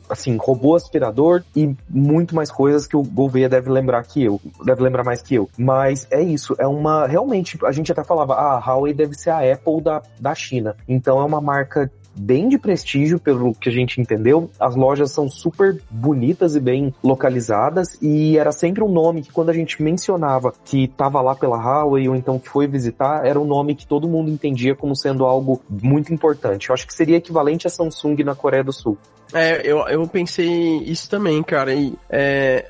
[0.10, 4.82] assim, robô aspirador e muito mais coisas que o Gouveia deve lembrar que eu, deve
[4.82, 5.50] lembrar mais que eu.
[5.58, 9.30] Mas é isso, é uma, realmente, a gente até falava, ah, a Huawei deve ser
[9.30, 10.76] a Apple da, da China.
[10.88, 14.50] Então é uma marca bem de prestígio, pelo que a gente entendeu.
[14.60, 19.50] As lojas são super bonitas e bem localizadas, e era sempre um nome que quando
[19.50, 23.46] a gente mencionava que estava lá pela Huawei ou então que foi visitar, era um
[23.46, 26.70] nome que todo mundo entendia como sendo algo muito importante.
[26.70, 28.98] Eu acho que seria equivalente a Samsung na Coreia do Sul.
[29.34, 31.74] É, eu, eu pensei isso também, cara.
[31.74, 32.66] E, é,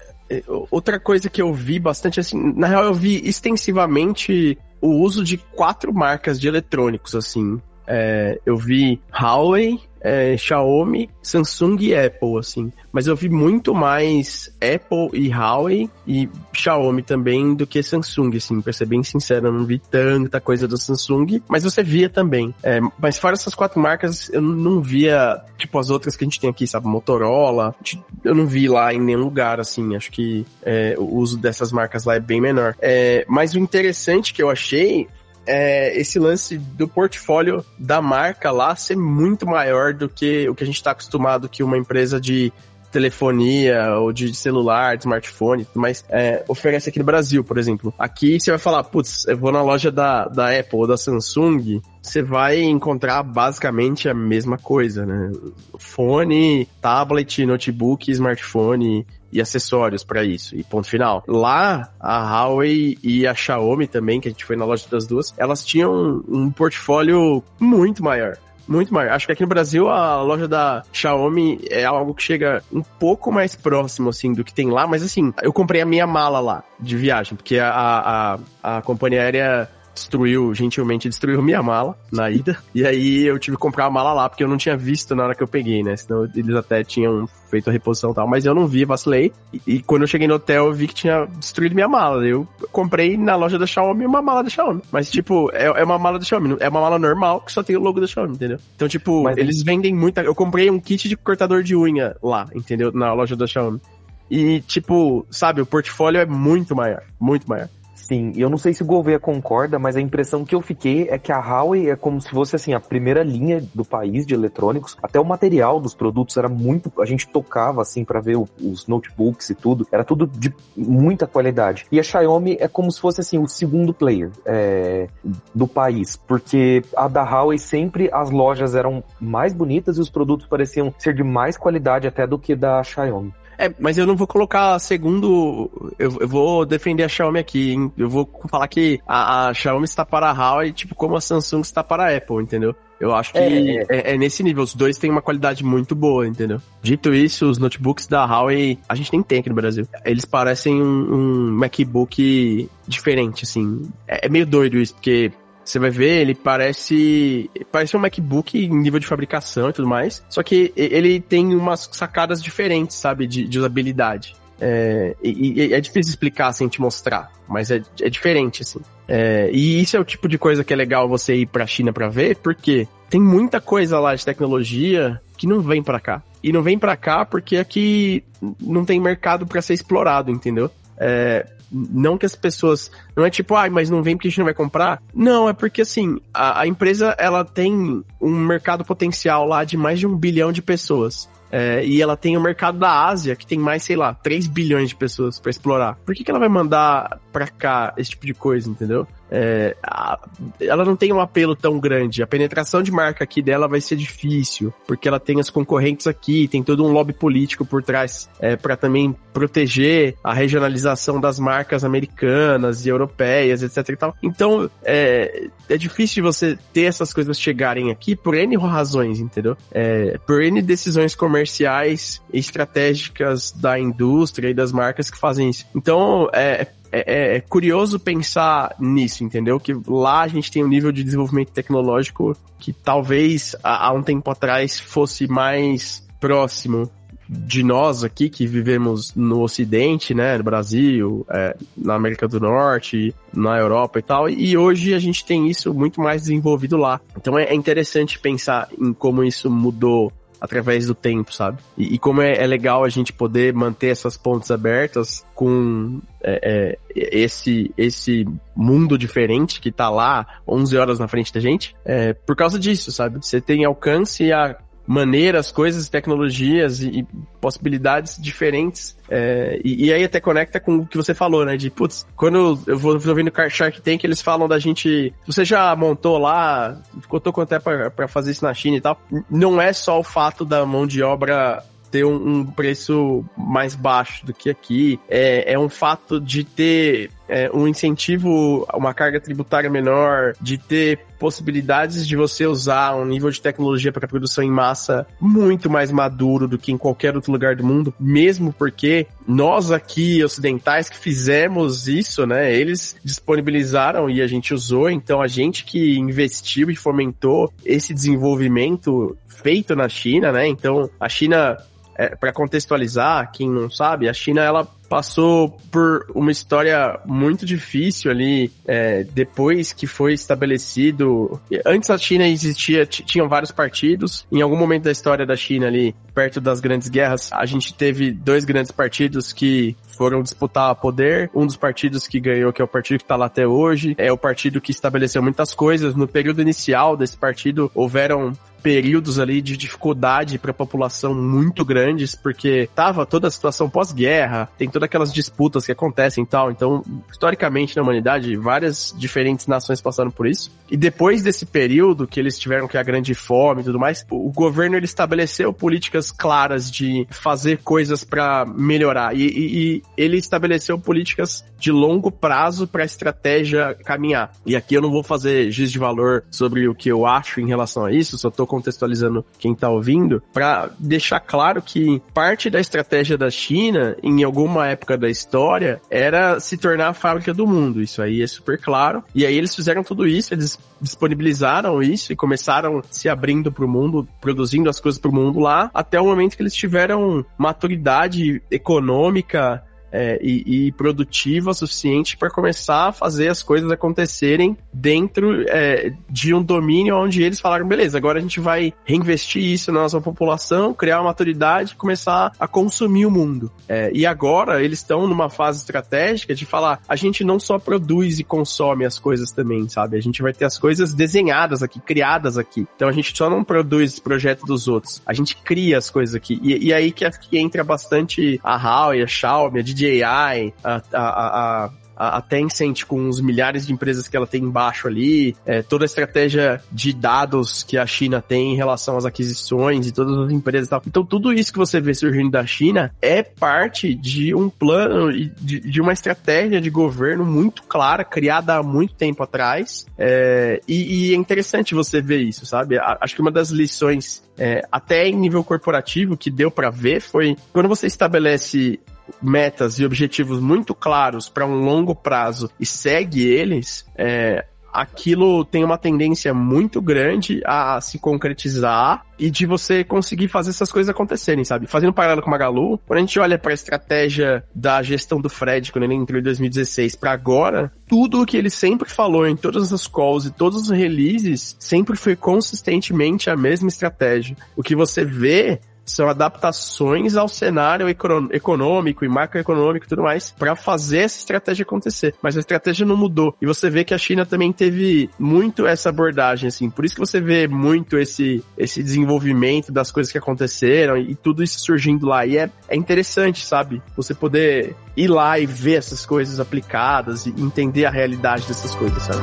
[0.69, 5.37] outra coisa que eu vi bastante, assim, na real eu vi extensivamente o uso de
[5.37, 12.71] quatro marcas de eletrônicos, assim, É, eu vi Huawei, é, Xiaomi, Samsung e Apple, assim.
[12.91, 18.61] Mas eu vi muito mais Apple e Huawei e Xiaomi também do que Samsung, assim,
[18.61, 22.53] pra ser bem sincero, eu não vi tanta coisa do Samsung, mas você via também.
[22.63, 26.39] É, mas fora essas quatro marcas, eu não via, tipo, as outras que a gente
[26.39, 27.75] tem aqui, sabe, Motorola,
[28.23, 32.05] eu não vi lá em nenhum lugar, assim, acho que é, o uso dessas marcas
[32.05, 32.75] lá é bem menor.
[32.81, 35.07] É, mas o interessante que eu achei
[35.45, 40.63] é, esse lance do portfólio da marca lá ser muito maior do que o que
[40.63, 42.51] a gente está acostumado que uma empresa de
[42.91, 47.93] telefonia ou de celular, de smartphone, mas é, oferece aqui no Brasil, por exemplo.
[47.97, 51.81] Aqui você vai falar, putz, eu vou na loja da, da Apple ou da Samsung,
[52.01, 55.31] você vai encontrar basicamente a mesma coisa, né?
[55.77, 61.23] Fone, tablet, notebook, smartphone, e acessórios para isso, e ponto final.
[61.27, 65.33] Lá, a Huawei e a Xiaomi também, que a gente foi na loja das duas,
[65.37, 68.37] elas tinham um portfólio muito maior.
[68.67, 69.11] Muito maior.
[69.11, 73.31] Acho que aqui no Brasil a loja da Xiaomi é algo que chega um pouco
[73.31, 74.87] mais próximo, assim, do que tem lá.
[74.87, 79.23] Mas, assim, eu comprei a minha mala lá de viagem, porque a, a, a companhia
[79.23, 82.57] aérea destruiu, gentilmente destruiu minha mala na ida.
[82.73, 85.23] E aí eu tive que comprar a mala lá, porque eu não tinha visto na
[85.23, 85.95] hora que eu peguei, né?
[85.95, 88.27] Senão eles até tinham feito a reposição e tal.
[88.27, 89.31] Mas eu não vi, vacilei.
[89.53, 92.25] E, e, quando eu cheguei no hotel, eu vi que tinha destruído minha mala.
[92.25, 94.81] Eu comprei na loja da Xiaomi uma mala da Xiaomi.
[94.91, 96.55] Mas, tipo, é, é uma mala da Xiaomi.
[96.59, 98.57] É uma mala normal que só tem o logo da Xiaomi, entendeu?
[98.75, 100.21] Então, tipo, Mas, eles vendem muita.
[100.21, 102.91] Eu comprei um kit de cortador de unha lá, entendeu?
[102.93, 103.81] Na loja da Xiaomi.
[104.29, 107.03] E, tipo, sabe, o portfólio é muito maior.
[107.19, 107.67] Muito maior.
[107.93, 111.07] Sim, e eu não sei se o Gouveia concorda, mas a impressão que eu fiquei
[111.09, 114.33] é que a Huawei é como se fosse assim a primeira linha do país de
[114.33, 114.97] eletrônicos.
[115.03, 119.49] Até o material dos produtos era muito, a gente tocava assim para ver os notebooks
[119.49, 121.85] e tudo, era tudo de muita qualidade.
[121.91, 125.07] E a Xiaomi é como se fosse assim o segundo player é,
[125.53, 130.47] do país, porque a da Huawei sempre as lojas eram mais bonitas e os produtos
[130.47, 133.33] pareciam ser de mais qualidade até do que da Xiaomi.
[133.61, 135.69] É, mas eu não vou colocar segundo.
[135.99, 137.91] Eu, eu vou defender a Xiaomi aqui, hein?
[137.95, 141.61] Eu vou falar que a, a Xiaomi está para a Huawei, tipo como a Samsung
[141.61, 142.75] está para a Apple, entendeu?
[142.99, 144.63] Eu acho que é, é, é, nesse nível.
[144.63, 146.59] Os dois têm uma qualidade muito boa, entendeu?
[146.81, 149.87] Dito isso, os notebooks da Huawei, a gente nem tem aqui no Brasil.
[150.03, 153.89] Eles parecem um, um MacBook diferente, assim.
[154.07, 155.31] É, é, meio doido isso, porque
[155.63, 157.49] você vai ver, ele parece.
[157.71, 160.23] Parece um MacBook em nível de fabricação e tudo mais.
[160.29, 163.27] Só que ele tem umas sacadas diferentes, sabe?
[163.27, 164.35] De, de usabilidade.
[164.63, 168.79] É, e, e, é difícil explicar sem te mostrar, mas é, é diferente, assim.
[169.07, 171.91] É, e isso é o tipo de coisa que é legal você ir pra China
[171.91, 176.21] pra ver, porque tem muita coisa lá de tecnologia que não vem para cá.
[176.43, 178.23] E não vem para cá porque aqui
[178.59, 180.69] não tem mercado para ser explorado, entendeu?
[180.97, 182.91] É, não que as pessoas.
[183.15, 185.01] Não é tipo, ai, ah, mas não vem porque a gente não vai comprar.
[185.13, 189.99] Não, é porque assim, a, a empresa ela tem um mercado potencial lá de mais
[189.99, 191.29] de um bilhão de pessoas.
[191.51, 194.89] É, e ela tem o mercado da Ásia, que tem mais, sei lá, 3 bilhões
[194.89, 195.97] de pessoas para explorar.
[196.05, 199.05] Por que, que ela vai mandar pra cá esse tipo de coisa, entendeu?
[199.31, 200.19] É, a,
[200.59, 202.21] ela não tem um apelo tão grande.
[202.21, 206.47] A penetração de marca aqui dela vai ser difícil, porque ela tem as concorrentes aqui,
[206.47, 211.85] tem todo um lobby político por trás é, para também proteger a regionalização das marcas
[211.85, 214.15] americanas e europeias, etc e tal.
[214.21, 219.55] Então, é, é difícil você ter essas coisas chegarem aqui por N razões, entendeu?
[219.71, 225.65] É, por N decisões comerciais estratégicas da indústria e das marcas que fazem isso.
[225.73, 229.59] Então, é, é, é, é, curioso pensar nisso, entendeu?
[229.59, 234.29] Que lá a gente tem um nível de desenvolvimento tecnológico que talvez há, um tempo
[234.29, 236.89] atrás fosse mais próximo
[237.27, 243.15] de nós aqui que vivemos no Ocidente, né, no Brasil, é, na América do Norte,
[243.33, 246.99] na Europa e tal, e hoje a gente tem isso muito mais desenvolvido lá.
[247.15, 251.59] Então é, é interessante pensar em como isso mudou através do tempo, sabe?
[251.77, 256.39] E, e como é, é, legal a gente poder manter essas pontes abertas com é,
[256.43, 258.25] é, esse esse
[258.55, 262.91] mundo diferente que tá lá 11 horas na frente da gente, é, por causa disso,
[262.91, 263.23] sabe?
[263.23, 264.57] Você tem alcance a
[264.91, 267.07] maneiras, coisas, tecnologias e, e
[267.39, 268.97] possibilidades diferentes.
[269.09, 271.55] É, e, e, aí até conecta com o que você falou, né?
[271.55, 275.13] De, putz, quando eu vou ouvindo Shark Tank, eles falam da gente.
[275.25, 278.99] Você já montou lá, ficou quanto é pra, pra fazer isso na China e tal.
[279.29, 284.25] Não é só o fato da mão de obra ter um, um preço mais baixo
[284.25, 284.99] do que aqui.
[285.09, 290.99] É, é um fato de ter é, um incentivo, uma carga tributária menor, de ter
[291.17, 296.47] possibilidades de você usar um nível de tecnologia para produção em massa muito mais maduro
[296.47, 301.87] do que em qualquer outro lugar do mundo, mesmo porque nós aqui ocidentais que fizemos
[301.87, 307.53] isso, né, eles disponibilizaram e a gente usou, então a gente que investiu e fomentou
[307.63, 310.47] esse desenvolvimento feito na China, né?
[310.47, 311.57] Então a China
[312.01, 318.11] é, para contextualizar, quem não sabe, a China ela passou por uma história muito difícil
[318.11, 321.39] ali, é, depois que foi estabelecido.
[321.65, 324.27] Antes a China existia, tinham vários partidos.
[324.29, 328.11] Em algum momento da história da China ali, perto das grandes guerras, a gente teve
[328.11, 331.31] dois grandes partidos que foram disputar poder.
[331.33, 334.11] Um dos partidos que ganhou, que é o partido que está lá até hoje, é
[334.11, 335.95] o partido que estabeleceu muitas coisas.
[335.95, 342.15] No período inicial desse partido, houveram períodos ali de dificuldade para a população muito grandes,
[342.15, 346.51] porque tava toda a situação pós-guerra, tem todas aquelas disputas que acontecem e tal.
[346.51, 350.51] Então, historicamente na humanidade, várias diferentes nações passaram por isso.
[350.69, 354.31] E depois desse período que eles tiveram que a grande fome e tudo mais, o
[354.31, 360.79] governo ele estabeleceu políticas claras de fazer coisas para melhorar e, e, e ele estabeleceu
[360.79, 364.31] políticas de longo prazo para a estratégia caminhar.
[364.45, 367.47] E aqui eu não vou fazer giz de valor sobre o que eu acho em
[367.47, 372.59] relação a isso, só tô contextualizando quem tá ouvindo, para deixar claro que parte da
[372.59, 377.81] estratégia da China, em alguma época da história, era se tornar a fábrica do mundo.
[377.81, 379.03] Isso aí é super claro.
[379.13, 383.67] E aí eles fizeram tudo isso, eles disponibilizaram isso e começaram se abrindo para o
[383.67, 388.41] mundo, produzindo as coisas para o mundo lá, até o momento que eles tiveram maturidade
[388.49, 395.43] econômica é, e, e, produtiva o suficiente para começar a fazer as coisas acontecerem dentro
[395.49, 399.81] é, de um domínio onde eles falaram, beleza, agora a gente vai reinvestir isso na
[399.81, 403.51] nossa população, criar uma maturidade e começar a consumir o mundo.
[403.67, 408.19] É, e agora eles estão numa fase estratégica de falar, a gente não só produz
[408.19, 409.97] e consome as coisas também, sabe?
[409.97, 412.67] A gente vai ter as coisas desenhadas aqui, criadas aqui.
[412.75, 416.39] Então a gente só não produz projeto dos outros, a gente cria as coisas aqui.
[416.41, 421.71] E, e aí que, que entra bastante a Huawei, a Xiaomi, a DJI, a, a,
[422.01, 425.83] a, a Tencent com os milhares de empresas que ela tem embaixo ali, é, toda
[425.83, 430.31] a estratégia de dados que a China tem em relação às aquisições e todas as
[430.31, 430.81] empresas e tal.
[430.87, 435.59] Então, tudo isso que você vê surgindo da China é parte de um plano, de,
[435.59, 439.85] de uma estratégia de governo muito clara, criada há muito tempo atrás.
[439.97, 442.79] É, e, e, é interessante você ver isso, sabe?
[442.79, 447.35] Acho que uma das lições, é, até em nível corporativo, que deu para ver foi
[447.53, 448.79] quando você estabelece
[449.21, 455.63] metas e objetivos muito claros para um longo prazo e segue eles, é, aquilo tem
[455.63, 461.43] uma tendência muito grande a se concretizar e de você conseguir fazer essas coisas acontecerem,
[461.43, 461.67] sabe?
[461.67, 465.21] Fazendo um paralelo com o Magalu, quando a gente olha para a estratégia da gestão
[465.21, 469.27] do Fred quando ele entrou em 2016 para agora, tudo o que ele sempre falou
[469.27, 474.35] em todas as calls e todos os releases sempre foi consistentemente a mesma estratégia.
[474.55, 480.55] O que você vê são adaptações ao cenário econômico e macroeconômico e tudo mais para
[480.55, 482.15] fazer essa estratégia acontecer.
[482.21, 483.35] Mas a estratégia não mudou.
[483.41, 486.69] E você vê que a China também teve muito essa abordagem, assim.
[486.69, 491.43] Por isso que você vê muito esse, esse desenvolvimento das coisas que aconteceram e tudo
[491.43, 492.25] isso surgindo lá.
[492.25, 493.81] E é, é interessante, sabe?
[493.95, 499.01] Você poder ir lá e ver essas coisas aplicadas e entender a realidade dessas coisas,
[499.03, 499.21] sabe?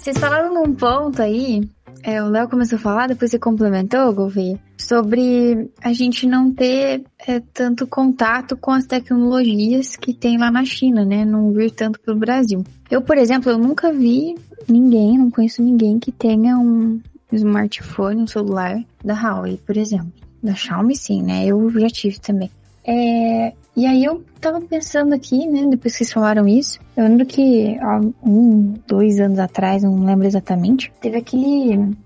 [0.00, 1.60] Vocês falaram num ponto aí,
[2.02, 7.04] é, o Léo começou a falar, depois você complementou, Gouveia, sobre a gente não ter
[7.28, 11.26] é, tanto contato com as tecnologias que tem lá na China, né?
[11.26, 12.64] Não vir tanto pelo Brasil.
[12.90, 14.34] Eu, por exemplo, eu nunca vi
[14.66, 16.98] ninguém, não conheço ninguém que tenha um
[17.30, 20.10] smartphone, um celular da Huawei, por exemplo.
[20.42, 21.44] Da Xiaomi sim, né?
[21.44, 22.50] Eu já tive também.
[22.86, 27.24] É, e aí eu tava pensando aqui, né, depois que vocês falaram isso, eu lembro
[27.24, 31.96] que há um, dois anos atrás, não lembro exatamente, teve aquele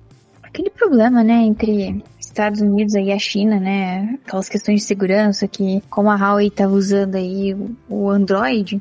[0.42, 5.82] aquele problema, né, entre Estados Unidos e a China, né, aquelas questões de segurança que,
[5.90, 7.56] como a Huawei tava usando aí
[7.88, 8.80] o Android,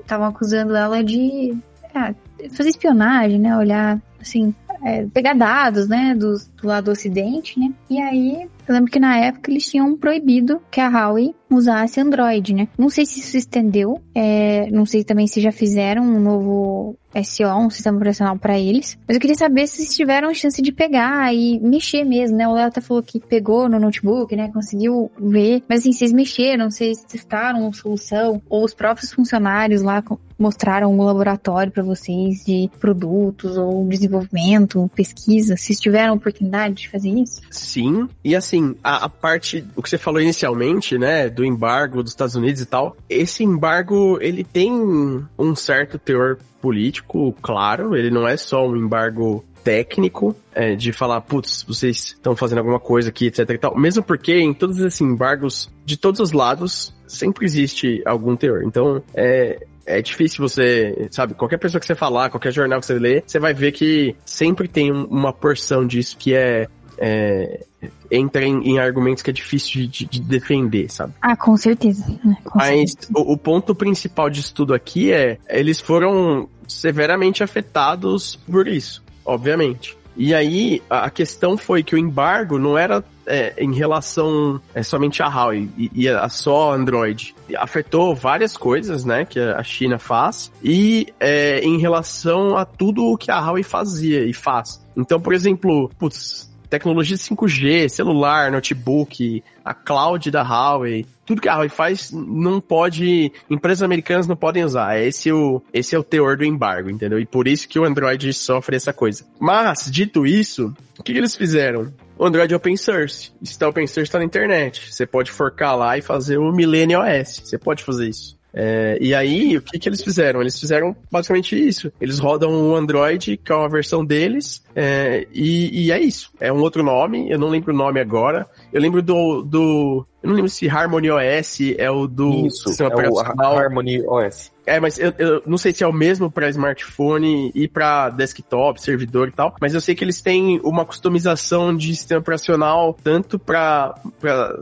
[0.00, 1.56] estavam acusando ela de
[1.94, 4.52] é, fazer espionagem, né, olhar, assim,
[4.84, 7.72] é, pegar dados, né, dos, do lado do ocidente, né?
[7.90, 12.54] E aí, eu lembro que na época eles tinham proibido que a Huawei usasse Android,
[12.54, 12.68] né?
[12.78, 16.96] Não sei se isso se estendeu, é, não sei também se já fizeram um novo
[17.22, 18.98] SO, um sistema operacional para eles.
[19.06, 22.48] Mas eu queria saber se vocês tiveram chance de pegar e mexer mesmo, né?
[22.48, 24.50] O Léo até falou que pegou no notebook, né?
[24.52, 25.62] Conseguiu ver.
[25.68, 30.02] Mas assim, vocês mexeram, vocês testaram a solução, ou os próprios funcionários lá
[30.38, 35.56] mostraram um laboratório para vocês de produtos ou desenvolvimento, pesquisa?
[35.56, 37.40] Vocês tiveram oportunidade de fazer isso?
[37.50, 38.08] Sim.
[38.24, 42.34] E assim, a, a parte, o que você falou inicialmente, né, do embargo dos Estados
[42.34, 48.36] Unidos e tal, esse embargo, ele tem um certo teor político, claro, ele não é
[48.36, 53.48] só um embargo técnico, é, de falar, putz, vocês estão fazendo alguma coisa aqui, etc
[53.50, 53.78] e tal.
[53.78, 58.62] Mesmo porque em todos esses embargos, de todos os lados, sempre existe algum teor.
[58.64, 62.98] Então, é, é difícil você, sabe, qualquer pessoa que você falar, qualquer jornal que você
[62.98, 67.64] lê, você vai ver que sempre tem uma porção disso que é, é
[68.10, 71.14] entra em, em, argumentos que é difícil de, de, defender, sabe?
[71.20, 72.04] Ah, com certeza.
[72.04, 73.12] É, com Mas certeza.
[73.14, 79.96] O, o, ponto principal disso tudo aqui é, eles foram severamente afetados por isso, obviamente.
[80.16, 85.22] E aí, a questão foi que o embargo não era é, em relação é, somente
[85.22, 87.34] a Huawei e, e, a só Android.
[87.56, 93.16] Afetou várias coisas, né, que a China faz e é, em relação a tudo o
[93.16, 94.84] que a Huawei fazia e faz.
[94.96, 101.52] Então, por exemplo, putz, tecnologia 5G, celular, notebook, a cloud da Huawei, tudo que a
[101.52, 104.98] Huawei faz não pode, empresas americanas não podem usar.
[104.98, 107.20] Esse é o, esse é o teor do embargo, entendeu?
[107.20, 109.22] E por isso que o Android sofre essa coisa.
[109.38, 111.92] Mas, dito isso, o que, que eles fizeram?
[112.18, 113.32] O Android é open source.
[113.42, 114.92] Se tá open source, tá na internet.
[114.92, 117.42] Você pode forcar lá e fazer o Millennium OS.
[117.44, 118.38] Você pode fazer isso.
[118.54, 120.40] É, e aí, o que, que eles fizeram?
[120.40, 121.90] Eles fizeram basicamente isso.
[122.00, 126.30] Eles rodam o Android, que é uma versão deles, é, e, e, é isso.
[126.38, 128.46] É um outro nome, eu não lembro o nome agora.
[128.72, 129.42] Eu lembro do.
[129.42, 133.58] do eu não lembro se Harmony OS é o do isso, sistema é operacional.
[133.58, 134.52] Harmony OS.
[134.64, 138.80] É, mas eu, eu não sei se é o mesmo para smartphone e para desktop,
[138.80, 143.38] servidor e tal, mas eu sei que eles têm uma customização de sistema operacional tanto
[143.38, 143.94] para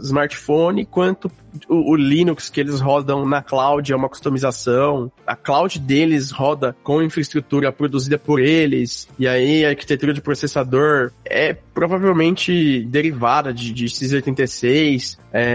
[0.00, 1.30] smartphone quanto
[1.68, 5.10] o, o, Linux que eles rodam na cloud é uma customização.
[5.26, 11.12] A cloud deles roda com infraestrutura produzida por eles, e aí a arquitetura de processador
[11.24, 15.49] é provavelmente derivada de, de x86, é,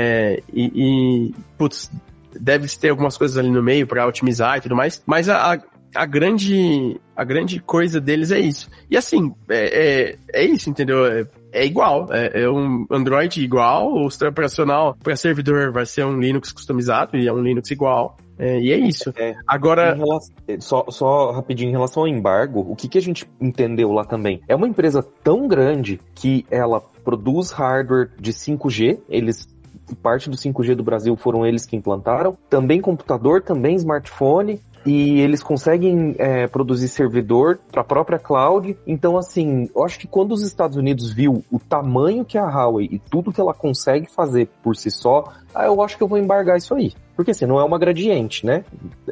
[0.54, 1.92] e, e putz,
[2.40, 5.60] deve ter algumas coisas ali no meio para otimizar e tudo mais, mas a, a,
[5.96, 8.70] a, grande a grande coisa deles é isso.
[8.90, 11.06] E assim, é, é, é isso, entendeu?
[11.06, 16.06] É, é igual, é, é, um Android igual, o sistema operacional para servidor vai ser
[16.06, 18.18] um Linux customizado e é um Linux igual.
[18.38, 19.14] É, e é isso.
[19.16, 19.94] É, Agora.
[19.94, 24.04] Relação, só, só rapidinho, em relação ao embargo, o que, que a gente entendeu lá
[24.04, 24.42] também?
[24.48, 29.55] É uma empresa tão grande que ela produz hardware de 5G, eles
[30.02, 32.38] parte do 5G do Brasil foram eles que implantaram.
[32.50, 34.60] Também computador, também smartphone.
[34.86, 38.78] E eles conseguem é, produzir servidor para a própria cloud.
[38.86, 42.88] Então, assim, eu acho que quando os Estados Unidos viu o tamanho que a Huawei
[42.92, 46.58] e tudo que ela consegue fazer por si só, eu acho que eu vou embargar
[46.58, 46.94] isso aí.
[47.16, 48.64] Porque assim, não é uma gradiente, né?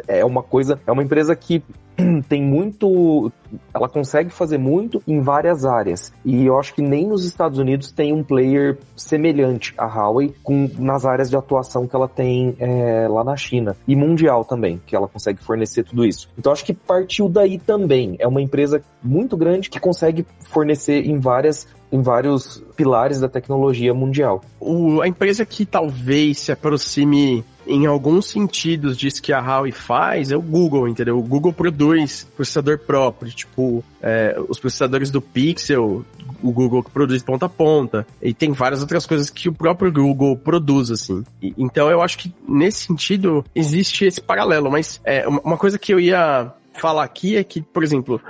[0.08, 1.64] É uma coisa, é uma empresa que
[2.28, 3.32] tem muito,
[3.74, 6.12] ela consegue fazer muito em várias áreas.
[6.26, 10.70] E eu acho que nem nos Estados Unidos tem um player semelhante à Huawei com,
[10.78, 13.76] nas áreas de atuação que ela tem é, lá na China.
[13.88, 16.30] E mundial também, que ela consegue fornecer tudo isso.
[16.38, 18.16] Então acho que partiu daí também.
[18.20, 23.94] É uma empresa muito grande que consegue fornecer em várias em vários pilares da tecnologia
[23.94, 24.42] mundial.
[24.60, 30.32] O, a empresa que talvez se aproxime em alguns sentidos disso que a Huawei faz
[30.32, 31.18] é o Google, entendeu?
[31.18, 36.06] O Google produz processador próprio, tipo, é, os processadores do Pixel,
[36.42, 39.92] o Google que produz ponta a ponta, e tem várias outras coisas que o próprio
[39.92, 41.24] Google produz, assim.
[41.42, 45.94] E, então eu acho que nesse sentido existe esse paralelo, mas é, uma coisa que
[45.94, 48.22] eu ia falar aqui é que, por exemplo,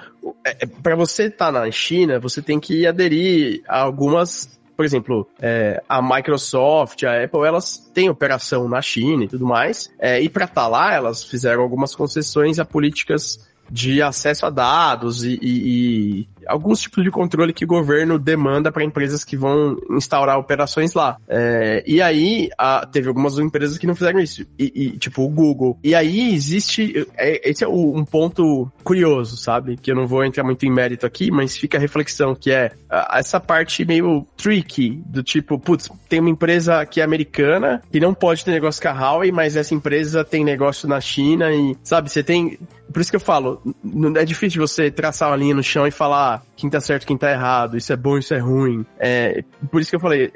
[0.45, 4.86] é, é para você estar tá na China, você tem que aderir a algumas por
[4.86, 9.93] exemplo, é, a Microsoft, a Apple, elas têm operação na China e tudo mais.
[9.99, 14.49] É, e para estar tá lá, elas fizeram algumas concessões a políticas de acesso a
[14.49, 19.38] dados e, e, e alguns tipos de controle que o governo demanda para empresas que
[19.38, 21.18] vão instaurar operações lá.
[21.28, 25.30] É, e aí, a, teve algumas empresas que não fizeram isso, e, e tipo o
[25.30, 25.78] Google.
[25.84, 29.78] E aí existe, é, esse é o, um ponto curioso, sabe?
[29.78, 32.72] Que eu não vou entrar muito em mérito aqui, mas fica a reflexão, que é
[32.89, 37.99] a, essa parte meio tricky, do tipo, putz, tem uma empresa que é americana, que
[37.99, 41.76] não pode ter negócio com a Huawei, mas essa empresa tem negócio na China e,
[41.84, 42.59] sabe, você tem...
[42.91, 43.53] Por isso que eu falo,
[44.18, 47.32] é difícil você traçar uma linha no chão e falar quem tá certo, quem tá
[47.32, 48.86] errado, isso é bom, isso é ruim.
[48.99, 50.32] É, por isso que eu falei,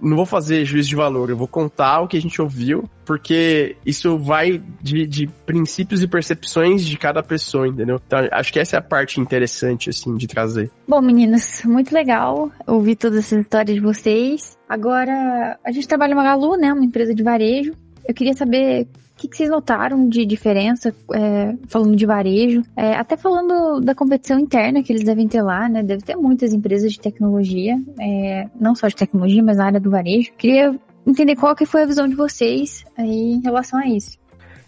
[0.00, 3.76] não vou fazer juízo de valor, eu vou contar o que a gente ouviu, porque
[3.84, 8.00] isso vai de, de, princípios e percepções de cada pessoa, entendeu?
[8.06, 10.70] Então, acho que essa é a parte interessante, assim, de trazer.
[10.86, 14.58] Bom, meninas, muito legal ouvir todas essas histórias de vocês.
[14.68, 17.72] Agora, a gente trabalha no Magalu, né, uma empresa de varejo.
[18.06, 18.88] Eu queria saber
[19.20, 24.38] que, que vocês notaram de diferença, é, falando de varejo, é, até falando da competição
[24.38, 25.82] interna que eles devem ter lá, né?
[25.82, 29.90] Deve ter muitas empresas de tecnologia, é, não só de tecnologia, mas na área do
[29.90, 30.32] varejo.
[30.38, 30.74] Queria
[31.06, 34.18] entender qual que foi a visão de vocês aí em relação a isso.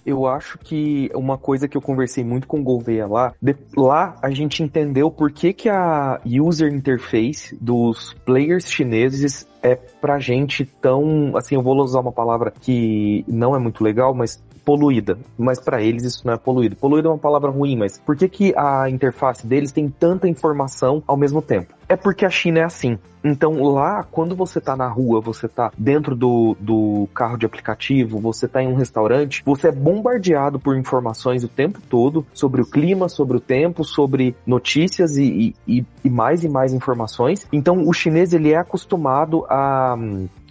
[0.04, 4.18] Eu acho que uma coisa que eu conversei muito com o Gouveia lá, de, lá
[4.20, 10.64] a gente entendeu por que, que a user interface dos players chineses é pra gente
[10.64, 15.18] tão, assim, eu vou usar uma palavra que não é muito legal, mas poluída.
[15.38, 16.76] Mas para eles isso não é poluído.
[16.76, 21.02] Poluído é uma palavra ruim, mas por que, que a interface deles tem tanta informação
[21.06, 21.74] ao mesmo tempo?
[21.88, 22.98] É porque a China é assim.
[23.24, 28.18] Então lá, quando você tá na rua, você tá dentro do, do carro de aplicativo,
[28.18, 32.66] você tá em um restaurante, você é bombardeado por informações o tempo todo sobre o
[32.66, 37.46] clima, sobre o tempo, sobre notícias e, e, e mais e mais informações.
[37.52, 39.96] Então o chinês ele é acostumado a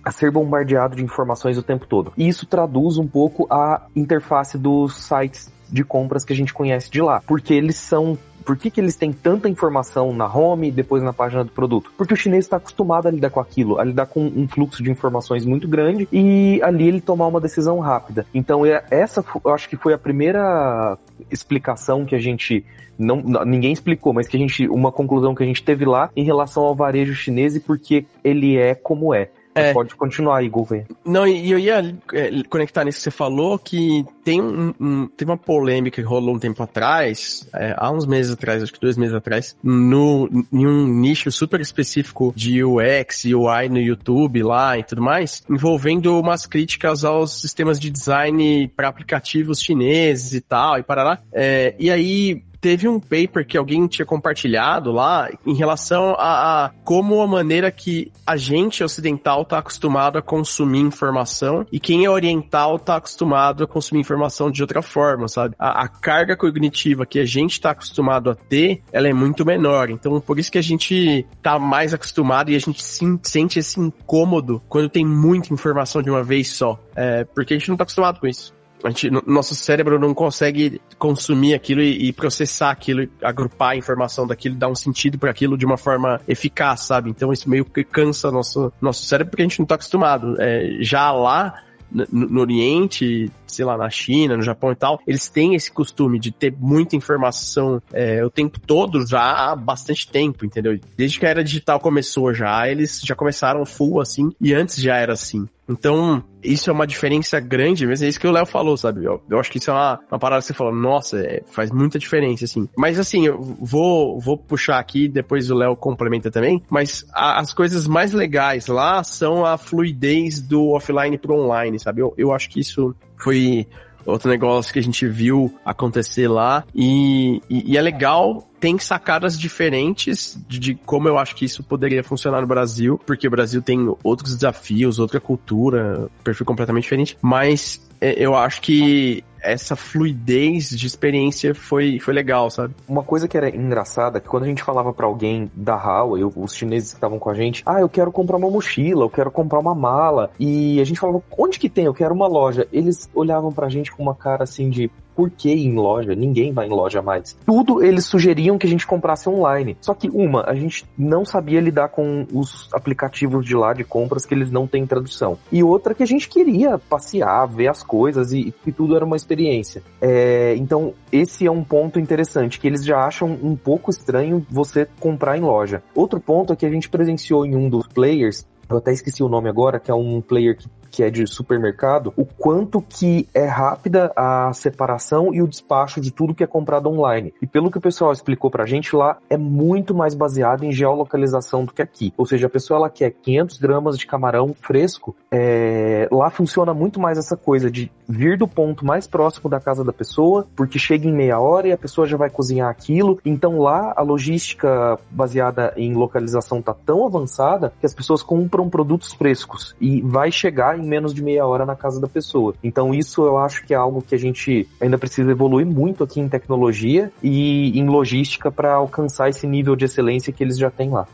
[0.04, 2.14] a ser bombardeado de informações o tempo todo.
[2.18, 6.92] E isso traduz um pouco a interface dos sites de compras que a gente conhece
[6.92, 10.72] de lá, porque eles são por que, que eles têm tanta informação na home e
[10.72, 11.92] depois na página do produto?
[11.96, 14.90] Porque o chinês está acostumado a lidar com aquilo, a lidar com um fluxo de
[14.90, 18.26] informações muito grande e ali ele tomar uma decisão rápida.
[18.34, 20.98] Então, é, essa eu acho que foi a primeira
[21.30, 22.66] explicação que a gente
[22.98, 26.24] não, ninguém explicou, mas que a gente uma conclusão que a gente teve lá em
[26.24, 29.30] relação ao varejo chinês e porque ele é como é.
[29.54, 29.74] É.
[29.74, 30.88] Pode continuar aí, Gouveia.
[31.06, 35.30] Não, e eu ia é, conectar nisso que você falou, que tem um, um, teve
[35.30, 38.98] uma polêmica que rolou um tempo atrás, é, há uns meses atrás, acho que dois
[38.98, 44.78] meses atrás, no, em um nicho super específico de UX e UI no YouTube lá
[44.78, 50.80] e tudo mais, envolvendo umas críticas aos sistemas de design para aplicativos chineses e tal,
[50.80, 51.20] e para lá.
[51.34, 56.70] É, e aí teve um paper que alguém tinha compartilhado lá em relação a, a
[56.86, 62.10] como a maneira que a gente ocidental está acostumado a consumir informação e quem é
[62.10, 65.56] oriental está acostumado a consumir informação de outra forma, sabe?
[65.58, 69.90] A, a carga cognitiva que a gente está acostumado a ter, ela é muito menor.
[69.90, 73.80] Então, por isso que a gente tá mais acostumado e a gente sim, sente esse
[73.80, 76.80] incômodo quando tem muita informação de uma vez só.
[76.96, 78.54] É, porque a gente não tá acostumado com isso
[78.84, 84.26] a gente, nosso cérebro não consegue consumir aquilo e, e processar aquilo, agrupar a informação
[84.26, 87.10] daquilo, dar um sentido para aquilo de uma forma eficaz, sabe?
[87.10, 90.36] Então isso meio que cansa nosso, nosso cérebro porque a gente não tá acostumado.
[90.40, 91.62] É, já lá,
[91.92, 96.18] no, no, Oriente, sei lá, na China, no Japão e tal, eles têm esse costume
[96.18, 100.80] de ter muita informação é, o tempo todo, já há bastante tempo, entendeu?
[100.98, 104.96] Desde que a era digital começou já, eles já começaram full assim, e antes já
[104.96, 105.48] era assim.
[105.68, 109.04] Então, isso é uma diferença grande, mas é isso que o Léo falou, sabe?
[109.04, 111.72] Eu, eu, acho que isso é uma, uma parada que você falou, nossa, é, faz
[111.72, 112.68] muita diferença, assim.
[112.78, 117.54] Mas assim, eu vou, vou puxar aqui, depois o Léo complementa também, mas a, as
[117.54, 122.02] coisas mais legais lá são a fluidez do offline pro online, sabe?
[122.02, 123.68] Eu, eu acho que isso foi
[124.06, 126.64] outro negócio que a gente viu acontecer lá.
[126.74, 131.64] E, e, e é legal, tem sacadas diferentes de, de, como eu acho que isso
[131.64, 137.18] poderia funcionar no Brasil, porque o Brasil tem outros desafios, outra cultura, perfil completamente diferente,
[137.22, 142.74] mas é, eu acho que essa fluidez de experiência foi, foi legal, sabe?
[142.88, 146.56] Uma coisa que era engraçada, que quando a gente falava para alguém da Huawei, os
[146.56, 149.60] chineses que estavam com a gente, ah, eu quero comprar uma mochila, eu quero comprar
[149.60, 151.86] uma mala, e a gente falava, onde que tem?
[151.86, 152.68] Eu quero uma loja.
[152.72, 156.16] Eles olhavam pra gente com uma cara assim de, por que em loja?
[156.16, 157.38] Ninguém vai em loja mais.
[157.46, 159.78] Tudo eles sugeriam que a gente comprasse online.
[159.80, 164.26] Só que uma, a gente não sabia lidar com os aplicativos de lá de compras
[164.26, 165.38] que eles não têm tradução.
[165.52, 169.16] E outra que a gente queria passear, ver as coisas e, e tudo era uma
[169.16, 169.84] experiência.
[170.02, 174.88] É, então, esse é um ponto interessante, que eles já acham um pouco estranho você
[175.00, 175.84] comprar em loja.
[175.94, 179.28] Outro ponto é que a gente presenciou em um dos players eu até esqueci o
[179.28, 183.46] nome agora, que é um player que que é de supermercado, o quanto que é
[183.46, 187.34] rápida a separação e o despacho de tudo que é comprado online.
[187.42, 191.66] E pelo que o pessoal explicou pra gente lá, é muito mais baseado em geolocalização
[191.66, 192.14] do que aqui.
[192.18, 196.08] Ou seja, a pessoa ela quer 500 gramas de camarão fresco, é...
[196.12, 199.94] lá funciona muito mais essa coisa de vir do ponto mais próximo da casa da
[199.94, 203.20] pessoa, porque chega em meia hora e a pessoa já vai cozinhar aquilo.
[203.24, 209.14] Então lá a logística baseada em localização tá tão avançada que as pessoas compram produtos
[209.14, 212.54] frescos e vai chegar menos de meia hora na casa da pessoa.
[212.64, 216.20] Então isso eu acho que é algo que a gente ainda precisa evoluir muito aqui
[216.20, 220.90] em tecnologia e em logística para alcançar esse nível de excelência que eles já têm
[220.90, 221.08] lá.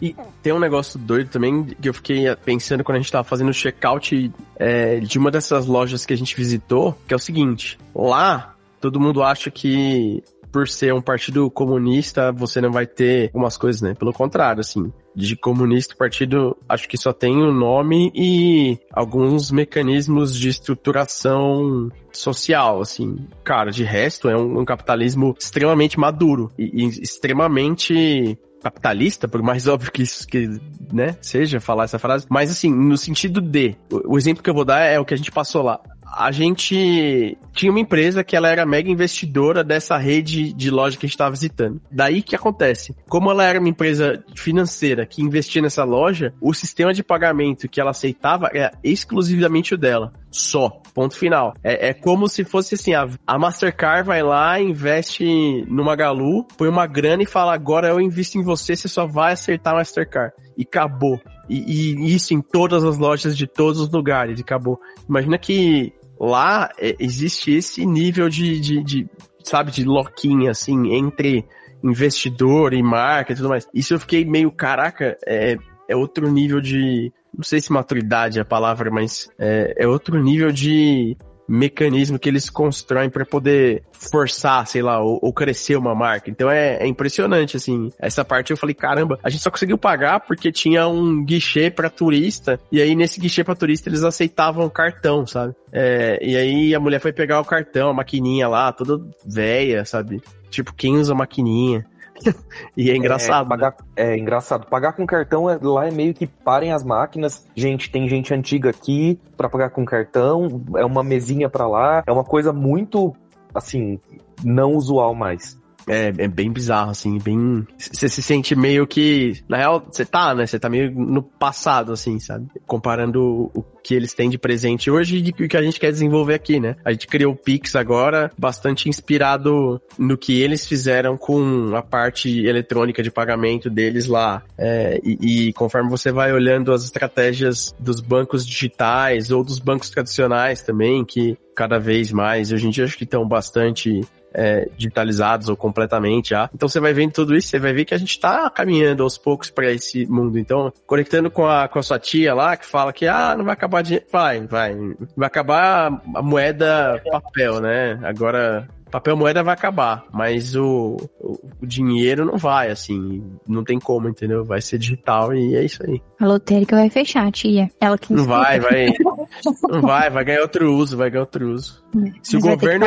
[0.00, 3.50] E tem um negócio doido também que eu fiquei pensando quando a gente tava fazendo
[3.50, 7.78] o check-out é, de uma dessas lojas que a gente visitou, que é o seguinte,
[7.94, 10.22] lá todo mundo acha que
[10.54, 13.92] por ser um partido comunista, você não vai ter umas coisas, né?
[13.92, 20.38] Pelo contrário, assim, de comunista, partido acho que só tem o nome e alguns mecanismos
[20.38, 23.26] de estruturação social, assim.
[23.42, 29.66] Cara, de resto é um, um capitalismo extremamente maduro e, e extremamente capitalista, por mais
[29.68, 30.48] óbvio que isso que,
[30.92, 34.54] né, seja falar essa frase, mas assim, no sentido de, o, o exemplo que eu
[34.54, 35.80] vou dar é o que a gente passou lá
[36.16, 41.06] a gente tinha uma empresa que ela era mega investidora dessa rede de loja que
[41.06, 41.80] a gente estava visitando.
[41.90, 42.94] Daí que acontece?
[43.08, 47.80] Como ela era uma empresa financeira que investia nessa loja, o sistema de pagamento que
[47.80, 50.12] ela aceitava era exclusivamente o dela.
[50.30, 50.80] Só.
[50.92, 51.54] Ponto final.
[51.62, 56.68] É, é como se fosse assim, a, a Mastercard vai lá, investe no Magalu, põe
[56.68, 60.32] uma grana e fala, agora eu invisto em você, você só vai acertar a Mastercard.
[60.56, 61.20] E acabou.
[61.48, 64.80] E, e, isso em todas as lojas de todos os lugares, acabou.
[65.08, 69.08] Imagina que lá é, existe esse nível de, de, de,
[69.42, 71.44] sabe, de loquinha, assim, entre
[71.82, 73.68] investidor e marca e tudo mais.
[73.74, 75.56] Isso eu fiquei meio, caraca, é,
[75.88, 80.22] é outro nível de, não sei se maturidade é a palavra, mas é, é outro
[80.22, 81.16] nível de
[81.48, 86.30] mecanismo que eles constroem para poder forçar, sei lá, ou, ou, crescer uma marca.
[86.30, 87.90] Então é, é, impressionante, assim.
[87.98, 91.90] Essa parte eu falei, caramba, a gente só conseguiu pagar porque tinha um guichê para
[91.90, 95.54] turista, e aí nesse guichê para turista eles aceitavam cartão, sabe?
[95.72, 100.22] É, e aí a mulher foi pegar o cartão, a maquininha lá, toda velha, sabe?
[100.50, 101.84] Tipo, quem usa maquininha?
[102.76, 103.46] e é engraçado.
[103.46, 103.76] É, pagar, né?
[103.96, 104.66] é engraçado.
[104.66, 107.46] Pagar com cartão é, lá é meio que parem as máquinas.
[107.54, 110.62] Gente, tem gente antiga aqui para pagar com cartão.
[110.76, 112.02] É uma mesinha para lá.
[112.06, 113.14] É uma coisa muito,
[113.54, 113.98] assim,
[114.42, 115.62] não usual mais.
[115.86, 117.66] É, é bem bizarro, assim, bem.
[117.78, 119.42] Você se sente meio que.
[119.48, 120.46] Na real, você tá, né?
[120.46, 122.46] Você tá meio no passado, assim, sabe?
[122.66, 126.34] Comparando o que eles têm de presente hoje e o que a gente quer desenvolver
[126.34, 126.76] aqui, né?
[126.84, 132.44] A gente criou o Pix agora, bastante inspirado no que eles fizeram com a parte
[132.46, 134.42] eletrônica de pagamento deles lá.
[134.56, 139.90] É, e, e conforme você vai olhando as estratégias dos bancos digitais ou dos bancos
[139.90, 144.00] tradicionais também, que cada vez mais, hoje em dia acho que estão bastante
[144.34, 146.50] é, digitalizados ou completamente já.
[146.52, 149.16] Então você vai vendo tudo isso, você vai ver que a gente está caminhando aos
[149.16, 150.38] poucos para esse mundo.
[150.38, 153.54] Então, conectando com a, com a sua tia lá, que fala que ah, não vai
[153.54, 154.02] acabar de.
[154.10, 154.74] Vai, vai.
[155.16, 157.98] Vai acabar a moeda papel, né?
[158.02, 164.08] Agora papel moeda vai acabar, mas o, o, dinheiro não vai, assim, não tem como,
[164.08, 164.44] entendeu?
[164.44, 166.00] Vai ser digital e é isso aí.
[166.20, 167.68] A lotérica vai fechar, tia.
[167.80, 168.92] Ela que Não vai, vai.
[169.68, 171.84] não vai, vai ganhar outro uso, vai ganhar outro uso.
[172.22, 172.86] Se mas o governo.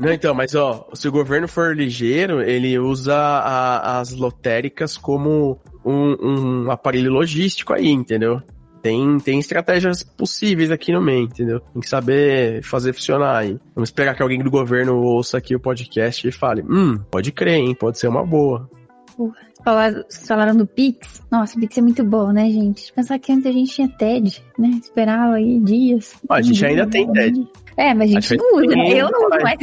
[0.00, 5.60] Não, então, mas ó, se o governo for ligeiro, ele usa a, as lotéricas como
[5.84, 8.40] um, um aparelho logístico aí, entendeu?
[8.86, 11.58] Tem, tem estratégias possíveis aqui no meio, entendeu?
[11.58, 13.58] Tem que saber fazer funcionar aí.
[13.74, 17.58] Vamos esperar que alguém do governo ouça aqui o podcast e fale: hum, pode crer,
[17.58, 17.74] hein?
[17.74, 18.70] Pode ser uma boa.
[19.18, 21.20] Vocês falaram do Pix.
[21.32, 22.92] Nossa, o Pix é muito bom, né, gente?
[22.92, 24.78] Pensar que antes a gente tinha TED, né?
[24.80, 26.14] Esperava aí dias.
[26.30, 27.44] a gente ainda tem TED.
[27.76, 28.94] É, mas a gente a não usa.
[28.94, 29.58] Eu não uso mais.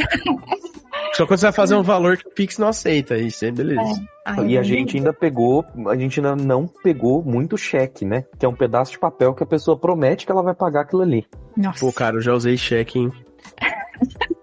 [1.13, 3.81] Só quando você vai fazer um valor que o Pix não aceita, isso aí, beleza.
[3.81, 4.13] É.
[4.25, 8.25] Ai, e a gente ainda pegou, a gente ainda não pegou muito cheque, né?
[8.39, 11.01] Que é um pedaço de papel que a pessoa promete que ela vai pagar aquilo
[11.01, 11.25] ali.
[11.57, 11.79] Nossa.
[11.79, 13.11] Pô, cara, eu já usei cheque, hein?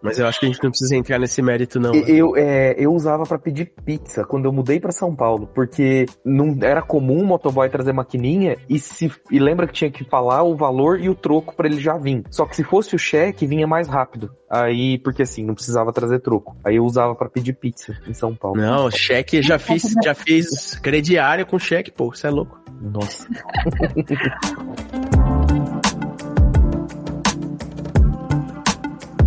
[0.03, 1.93] Mas eu acho que a gente não precisa entrar nesse mérito, não.
[1.93, 2.05] Né?
[2.07, 6.57] Eu, é, eu usava para pedir pizza quando eu mudei para São Paulo, porque não
[6.63, 10.57] era comum o motoboy trazer maquininha e se e lembra que tinha que falar o
[10.57, 12.25] valor e o troco para ele já vir.
[12.31, 14.31] Só que se fosse o cheque, vinha mais rápido.
[14.49, 16.57] Aí, porque assim, não precisava trazer troco.
[16.65, 18.61] Aí eu usava para pedir pizza em São Paulo.
[18.61, 22.59] Não, cheque já fiz, já fiz crediário com cheque, pô, você é louco.
[22.81, 23.29] Nossa.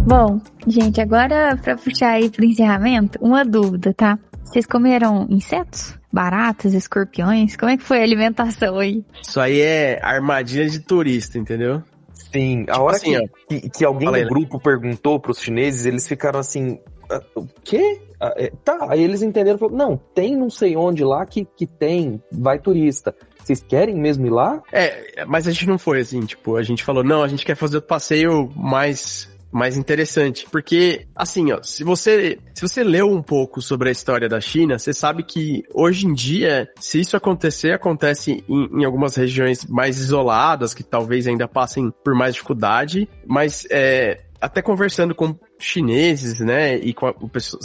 [0.05, 4.19] Bom, gente, agora para puxar aí pro encerramento, uma dúvida, tá?
[4.43, 5.97] Vocês comeram insetos?
[6.11, 7.55] Baratas, escorpiões?
[7.55, 9.03] Como é que foi a alimentação aí?
[9.21, 11.81] Isso aí é armadilha de turista, entendeu?
[12.13, 16.07] Sim, a tipo hora assim, que, que, que, alguém do grupo perguntou pros chineses, eles
[16.07, 16.77] ficaram assim,
[17.09, 18.01] ah, o quê?
[18.19, 21.65] Ah, é, tá, aí eles entenderam, falaram, não, tem não sei onde lá que, que
[21.65, 23.15] tem, vai turista.
[23.39, 24.61] Vocês querem mesmo ir lá?
[24.71, 27.55] É, mas a gente não foi assim, tipo, a gente falou, não, a gente quer
[27.55, 33.21] fazer o passeio mais mais interessante, porque assim, ó, se você se você leu um
[33.21, 37.71] pouco sobre a história da China, você sabe que hoje em dia, se isso acontecer,
[37.71, 43.67] acontece em, em algumas regiões mais isoladas, que talvez ainda passem por mais dificuldade, mas
[43.69, 47.13] é, até conversando com chineses, né, e com a,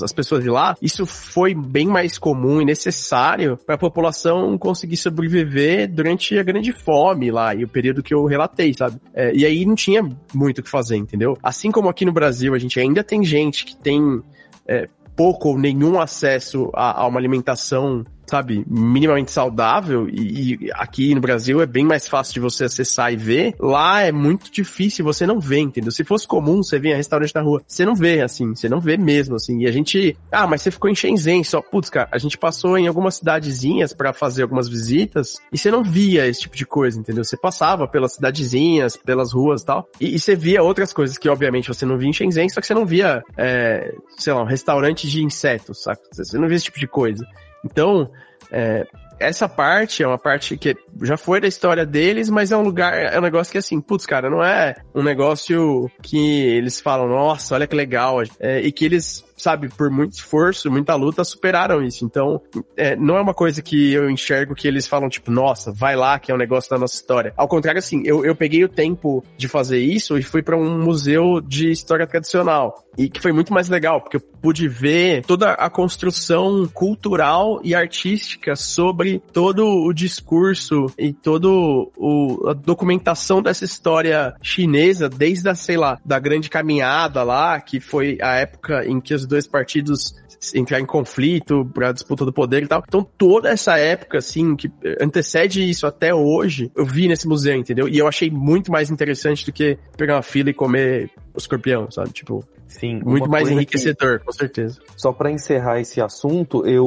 [0.02, 4.96] as pessoas de lá, isso foi bem mais comum e necessário para a população conseguir
[4.96, 9.00] sobreviver durante a grande fome lá e o período que eu relatei, sabe?
[9.14, 11.36] É, e aí não tinha muito o que fazer, entendeu?
[11.42, 14.22] Assim como aqui no Brasil a gente ainda tem gente que tem
[14.66, 21.14] é, pouco ou nenhum acesso a, a uma alimentação sabe, minimamente saudável, e, e, aqui
[21.14, 25.04] no Brasil é bem mais fácil de você acessar e ver, lá é muito difícil,
[25.04, 25.90] você não vê, entendeu?
[25.90, 28.96] Se fosse comum, você vê restaurante na rua, você não vê, assim, você não vê
[28.96, 32.18] mesmo, assim, e a gente, ah, mas você ficou em Shenzhen só, putz, cara, a
[32.18, 36.56] gente passou em algumas cidadezinhas para fazer algumas visitas, e você não via esse tipo
[36.56, 37.24] de coisa, entendeu?
[37.24, 41.68] Você passava pelas cidadezinhas, pelas ruas tal, e, e você via outras coisas que, obviamente,
[41.68, 45.08] você não via em Shenzhen, só que você não via, é, sei lá, um restaurante
[45.08, 45.98] de insetos, sabe?
[46.12, 47.24] Você não via esse tipo de coisa.
[47.64, 48.10] Então,
[48.50, 48.86] é,
[49.18, 52.96] essa parte é uma parte que já foi da história deles, mas é um lugar,
[52.96, 57.54] é um negócio que assim, putz, cara, não é um negócio que eles falam, nossa,
[57.54, 62.04] olha que legal, é, e que eles sabe, por muito esforço, muita luta, superaram isso.
[62.04, 62.40] Então,
[62.76, 66.18] é, não é uma coisa que eu enxergo que eles falam, tipo, nossa, vai lá,
[66.18, 67.32] que é um negócio da nossa história.
[67.36, 70.82] Ao contrário, assim, eu, eu peguei o tempo de fazer isso e fui para um
[70.82, 72.84] museu de história tradicional.
[72.96, 77.72] E que foi muito mais legal, porque eu pude ver toda a construção cultural e
[77.72, 85.54] artística sobre todo o discurso e todo o, a documentação dessa história chinesa, desde a,
[85.54, 90.14] sei lá, da grande caminhada lá, que foi a época em que os dois partidos
[90.54, 92.82] entrar em conflito pra disputa do poder e tal.
[92.86, 94.70] Então toda essa época, assim, que
[95.00, 97.88] antecede isso até hoje, eu vi nesse museu, entendeu?
[97.88, 101.90] E eu achei muito mais interessante do que pegar uma fila e comer o escorpião,
[101.90, 102.10] sabe?
[102.10, 104.78] Tipo, Sim, muito mais enriquecedor, que, com certeza.
[104.94, 106.86] Só para encerrar esse assunto, eu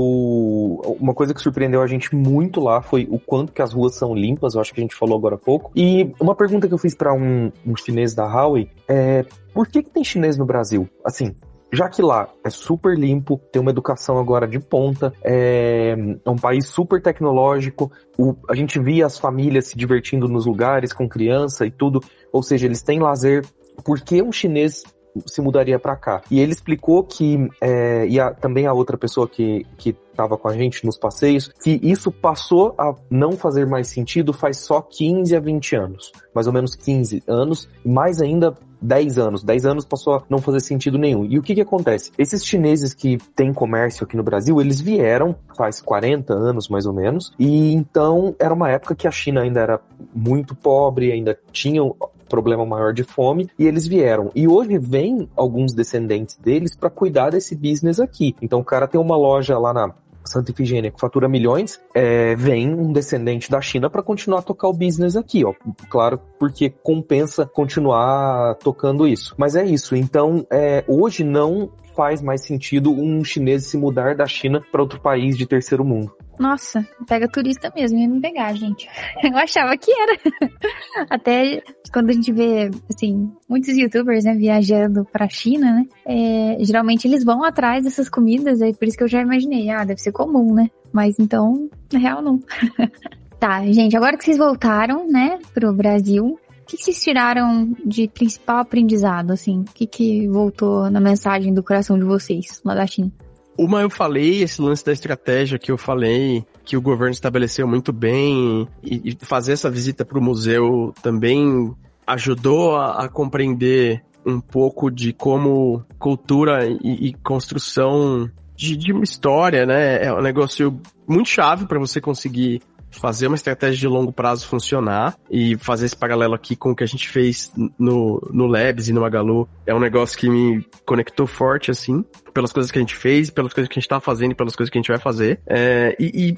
[0.99, 4.13] uma coisa que surpreendeu a gente muito lá foi o quanto que as ruas são
[4.13, 5.71] limpas, eu acho que a gente falou agora há pouco.
[5.75, 9.81] E uma pergunta que eu fiz para um, um chinês da Huawei é por que,
[9.81, 10.87] que tem chinês no Brasil?
[11.03, 11.35] Assim,
[11.71, 16.35] já que lá é super limpo, tem uma educação agora de ponta, é, é um
[16.35, 21.65] país super tecnológico, o, a gente via as famílias se divertindo nos lugares com criança
[21.65, 22.01] e tudo,
[22.31, 23.45] ou seja, eles têm lazer.
[23.83, 24.83] Por que um chinês
[25.25, 26.21] se mudaria para cá.
[26.29, 30.47] E ele explicou que, é, e a, também a outra pessoa que, que estava com
[30.47, 35.35] a gente nos passeios, que isso passou a não fazer mais sentido faz só 15
[35.35, 36.11] a 20 anos.
[36.33, 39.43] Mais ou menos 15 anos, mais ainda 10 anos.
[39.43, 41.25] 10 anos passou a não fazer sentido nenhum.
[41.25, 42.11] E o que que acontece?
[42.17, 46.93] Esses chineses que têm comércio aqui no Brasil, eles vieram faz 40 anos mais ou
[46.93, 49.79] menos, e então era uma época que a China ainda era
[50.13, 51.95] muito pobre, ainda tinham
[52.31, 54.31] problema maior de fome e eles vieram.
[54.33, 58.35] E hoje vem alguns descendentes deles para cuidar desse business aqui.
[58.41, 59.93] Então o cara tem uma loja lá na
[60.25, 64.67] Santa Ifigênia, que fatura milhões, é, vem um descendente da China para continuar a tocar
[64.67, 65.53] o business aqui, ó.
[65.89, 69.35] Claro, porque compensa continuar tocando isso.
[69.37, 69.95] Mas é isso.
[69.95, 74.99] Então, é, hoje não faz mais sentido um chinês se mudar da China para outro
[74.99, 76.11] país de terceiro mundo.
[76.39, 78.89] Nossa, pega turista mesmo, ia me pegar, gente.
[79.23, 80.17] Eu achava que era.
[81.07, 81.61] Até
[81.93, 87.23] quando a gente vê, assim, muitos youtubers, né, viajando pra China, né, é, geralmente eles
[87.23, 90.53] vão atrás dessas comidas, é por isso que eu já imaginei, ah, deve ser comum,
[90.53, 90.69] né?
[90.91, 92.39] Mas então, na real, não.
[93.39, 96.39] tá, gente, agora que vocês voltaram, né, pro Brasil,
[96.71, 99.59] que, que vocês tiraram de principal aprendizado, assim?
[99.59, 103.11] O que, que voltou na mensagem do coração de vocês lá da China?
[103.57, 107.91] Uma eu falei, esse lance da estratégia que eu falei, que o governo estabeleceu muito
[107.91, 111.75] bem, e, e fazer essa visita para o museu também
[112.07, 119.03] ajudou a, a, compreender um pouco de como cultura e, e construção de, de, uma
[119.03, 120.05] história, né?
[120.05, 122.61] É um negócio muito chave para você conseguir
[122.91, 126.83] fazer uma estratégia de longo prazo funcionar e fazer esse paralelo aqui com o que
[126.83, 131.25] a gente fez no, no Labs e no Magalu é um negócio que me conectou
[131.25, 134.31] forte, assim, pelas coisas que a gente fez, pelas coisas que a gente tá fazendo
[134.31, 135.39] e pelas coisas que a gente vai fazer.
[135.47, 136.37] É, e, e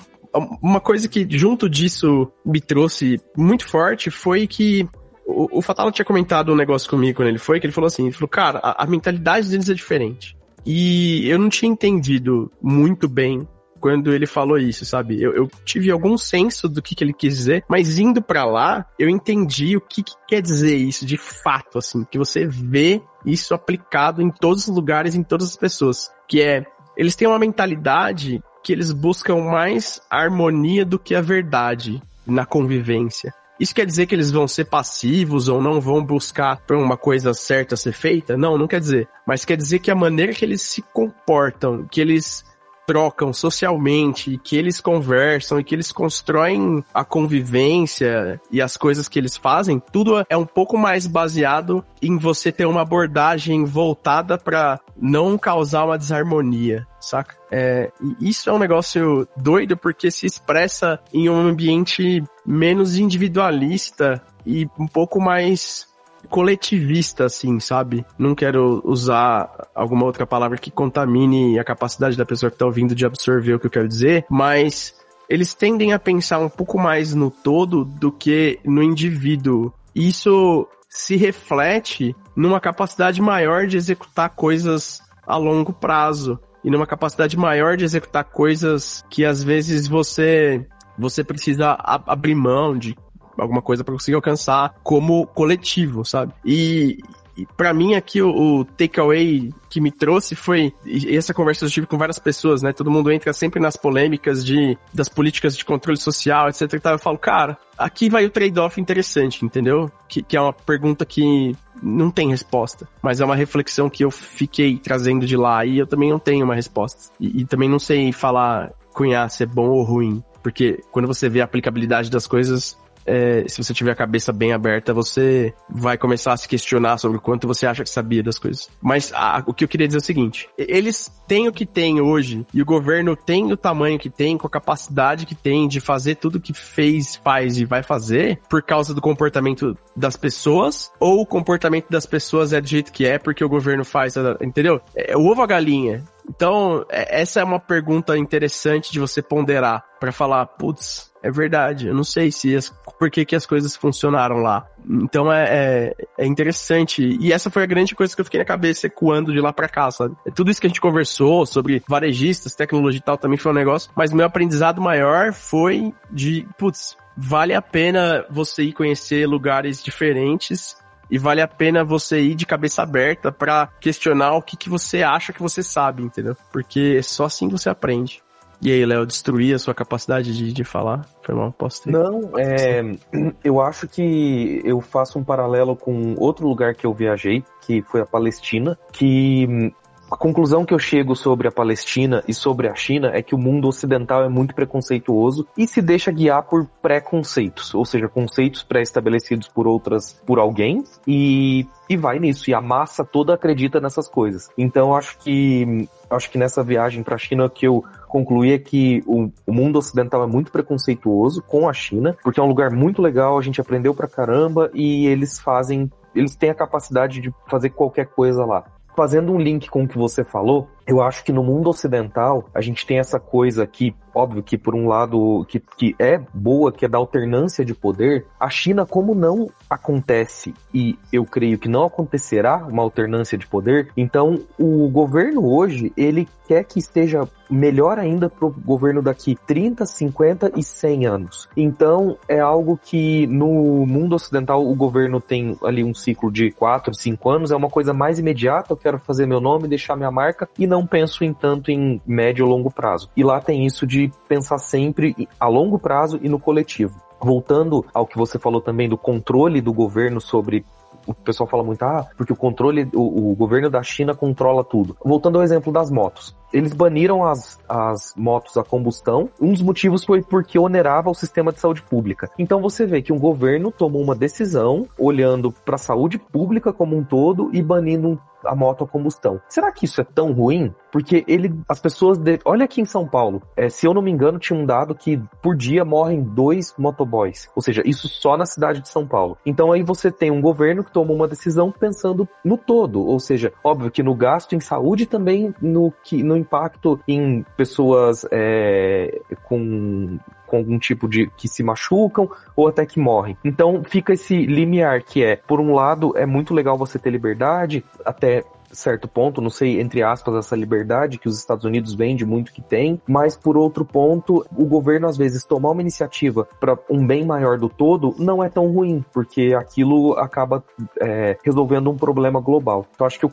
[0.62, 4.88] uma coisa que junto disso me trouxe muito forte foi que
[5.26, 8.14] o, o tinha comentado um negócio comigo quando ele foi, que ele falou assim, ele
[8.14, 10.36] falou, cara, a, a mentalidade deles é diferente.
[10.66, 13.48] E eu não tinha entendido muito bem
[13.84, 15.22] quando ele falou isso, sabe?
[15.22, 18.86] Eu, eu tive algum senso do que, que ele quis dizer, mas indo para lá,
[18.98, 23.54] eu entendi o que, que quer dizer isso de fato, assim, que você vê isso
[23.54, 26.66] aplicado em todos os lugares, em todas as pessoas, que é,
[26.96, 33.34] eles têm uma mentalidade que eles buscam mais harmonia do que a verdade na convivência.
[33.60, 37.34] Isso quer dizer que eles vão ser passivos ou não vão buscar por uma coisa
[37.34, 38.38] certa ser feita?
[38.38, 39.10] Não, não quer dizer.
[39.28, 42.46] Mas quer dizer que a maneira que eles se comportam, que eles
[42.86, 49.20] trocam socialmente, que eles conversam e que eles constroem a convivência e as coisas que
[49.20, 54.80] eles fazem, tudo é um pouco mais baseado em você ter uma abordagem voltada para
[55.00, 57.36] não causar uma desarmonia, saca?
[57.52, 64.68] É, isso é um negócio doido porque se expressa em um ambiente menos individualista e
[64.78, 65.88] um pouco mais
[66.34, 68.04] coletivista, assim, sabe?
[68.18, 72.96] Não quero usar alguma outra palavra que contamine a capacidade da pessoa que tá ouvindo
[72.96, 74.96] de absorver o que eu quero dizer, mas
[75.30, 79.72] eles tendem a pensar um pouco mais no todo do que no indivíduo.
[79.94, 87.38] Isso se reflete numa capacidade maior de executar coisas a longo prazo e numa capacidade
[87.38, 90.66] maior de executar coisas que às vezes você
[90.98, 92.96] você precisa abrir mão de
[93.38, 96.34] alguma coisa para conseguir alcançar como coletivo, sabe?
[96.46, 97.00] E,
[97.36, 100.74] e para mim aqui o, o takeaway que me trouxe foi
[101.10, 102.72] essa conversa que eu tive com várias pessoas, né?
[102.72, 106.74] Todo mundo entra sempre nas polêmicas de das políticas de controle social, etc.
[106.74, 106.94] E tal.
[106.94, 109.92] Eu falo, cara, aqui vai o trade-off interessante, entendeu?
[110.08, 114.12] Que, que é uma pergunta que não tem resposta, mas é uma reflexão que eu
[114.12, 117.12] fiquei trazendo de lá e eu também não tenho uma resposta.
[117.20, 121.28] E, e também não sei falar cunhar se é bom ou ruim, porque quando você
[121.28, 125.98] vê a aplicabilidade das coisas, é, se você tiver a cabeça bem aberta, você vai
[125.98, 128.70] começar a se questionar sobre o quanto você acha que sabia das coisas.
[128.82, 132.02] Mas a, o que eu queria dizer é o seguinte: eles têm o que têm
[132.02, 135.80] hoje e o governo tem o tamanho que tem, com a capacidade que tem de
[135.80, 141.22] fazer tudo que fez, faz e vai fazer por causa do comportamento das pessoas ou
[141.22, 144.82] o comportamento das pessoas é do jeito que é porque o governo faz, entendeu?
[144.96, 146.04] É o ovo a galinha.
[146.30, 151.88] Então, é, essa é uma pergunta interessante de você ponderar para falar, putz, é verdade,
[151.88, 152.70] eu não sei se as,
[153.00, 154.68] por que, que as coisas funcionaram lá.
[154.86, 157.18] Então é, é, é, interessante.
[157.22, 159.70] E essa foi a grande coisa que eu fiquei na cabeça ecoando de lá para
[159.70, 160.18] cá, sabe?
[160.28, 163.56] É tudo isso que a gente conversou sobre varejistas, tecnologia e tal, também foi um
[163.56, 163.90] negócio.
[163.96, 170.76] Mas meu aprendizado maior foi de, putz, vale a pena você ir conhecer lugares diferentes
[171.10, 175.04] e vale a pena você ir de cabeça aberta para questionar o que, que você
[175.04, 176.36] acha que você sabe, entendeu?
[176.52, 178.22] Porque só assim você aprende.
[178.64, 181.06] E aí, Léo, destruir a sua capacidade de, de falar?
[181.24, 181.90] Foi uma aposta?
[181.90, 182.82] Não, é,
[183.44, 188.02] eu acho que eu faço um paralelo com outro lugar que eu viajei, que foi
[188.02, 189.74] a Palestina, que
[190.14, 193.38] a conclusão que eu chego sobre a Palestina e sobre a China é que o
[193.38, 199.48] mundo ocidental é muito preconceituoso e se deixa guiar por preconceitos, ou seja, conceitos pré-estabelecidos
[199.48, 202.48] por outras, por alguém e, e vai nisso.
[202.48, 204.50] E a massa toda acredita nessas coisas.
[204.56, 209.04] Então acho que acho que nessa viagem para a China que eu concluí é que
[209.08, 213.02] o, o, mundo ocidental é muito preconceituoso com a China, porque é um lugar muito
[213.02, 217.72] legal, a gente aprendeu pra caramba e eles fazem eles têm a capacidade de fazer
[217.72, 218.66] qualquer coisa lá.
[218.96, 222.62] Fazendo um link com o que você falou, eu acho que no mundo ocidental a
[222.62, 226.86] gente tem essa coisa que, óbvio que por um lado que, que é boa, que
[226.86, 231.86] é da alternância de poder, a China como não acontece e eu creio que não
[231.86, 238.30] acontecerá uma alternância de poder, então o governo hoje, ele quer que esteja melhor ainda
[238.30, 241.50] para o governo daqui 30, 50 e 100 anos.
[241.56, 246.94] Então é algo que no mundo ocidental o governo tem ali um ciclo de 4,
[246.94, 250.50] 5 anos, é uma coisa mais imediata, eu quero fazer meu nome, deixar minha marca
[250.58, 253.10] e não penso em tanto em médio ou longo prazo.
[253.16, 257.00] E lá tem isso de pensar sempre a longo prazo e no coletivo.
[257.22, 260.66] Voltando ao que você falou também do controle do governo sobre
[261.06, 264.96] o pessoal fala muito, ah, porque o controle, o, o, governo da China controla tudo.
[265.04, 266.34] Voltando ao exemplo das motos.
[266.54, 269.30] Eles baniram as, as motos a combustão.
[269.42, 272.30] Um dos motivos foi porque onerava o sistema de saúde pública.
[272.38, 276.96] Então você vê que um governo tomou uma decisão olhando para a saúde pública como
[276.96, 279.42] um todo e banindo a moto a combustão.
[279.48, 280.74] Será que isso é tão ruim?
[280.92, 284.12] Porque ele, as pessoas, de, olha aqui em São Paulo, é, se eu não me
[284.12, 287.50] engano, tinha um dado que por dia morrem dois motoboys.
[287.56, 289.38] Ou seja, isso só na cidade de São Paulo.
[289.46, 293.04] Então aí você tem um governo que tomou uma decisão pensando no todo.
[293.04, 298.26] Ou seja, óbvio que no gasto em saúde também no, que, no impacto em pessoas
[298.32, 300.20] é, com
[300.54, 303.36] com algum tipo de que se machucam ou até que morrem.
[303.44, 307.84] Então fica esse limiar que é, por um lado, é muito legal você ter liberdade,
[308.06, 308.44] até
[308.74, 312.62] certo ponto, não sei, entre aspas, essa liberdade que os Estados Unidos vende muito que
[312.62, 317.26] tem, mas por outro ponto, o governo às vezes tomar uma iniciativa para um bem
[317.26, 320.64] maior do todo não é tão ruim, porque aquilo acaba
[321.00, 322.86] é, resolvendo um problema global.
[322.94, 323.28] Então acho que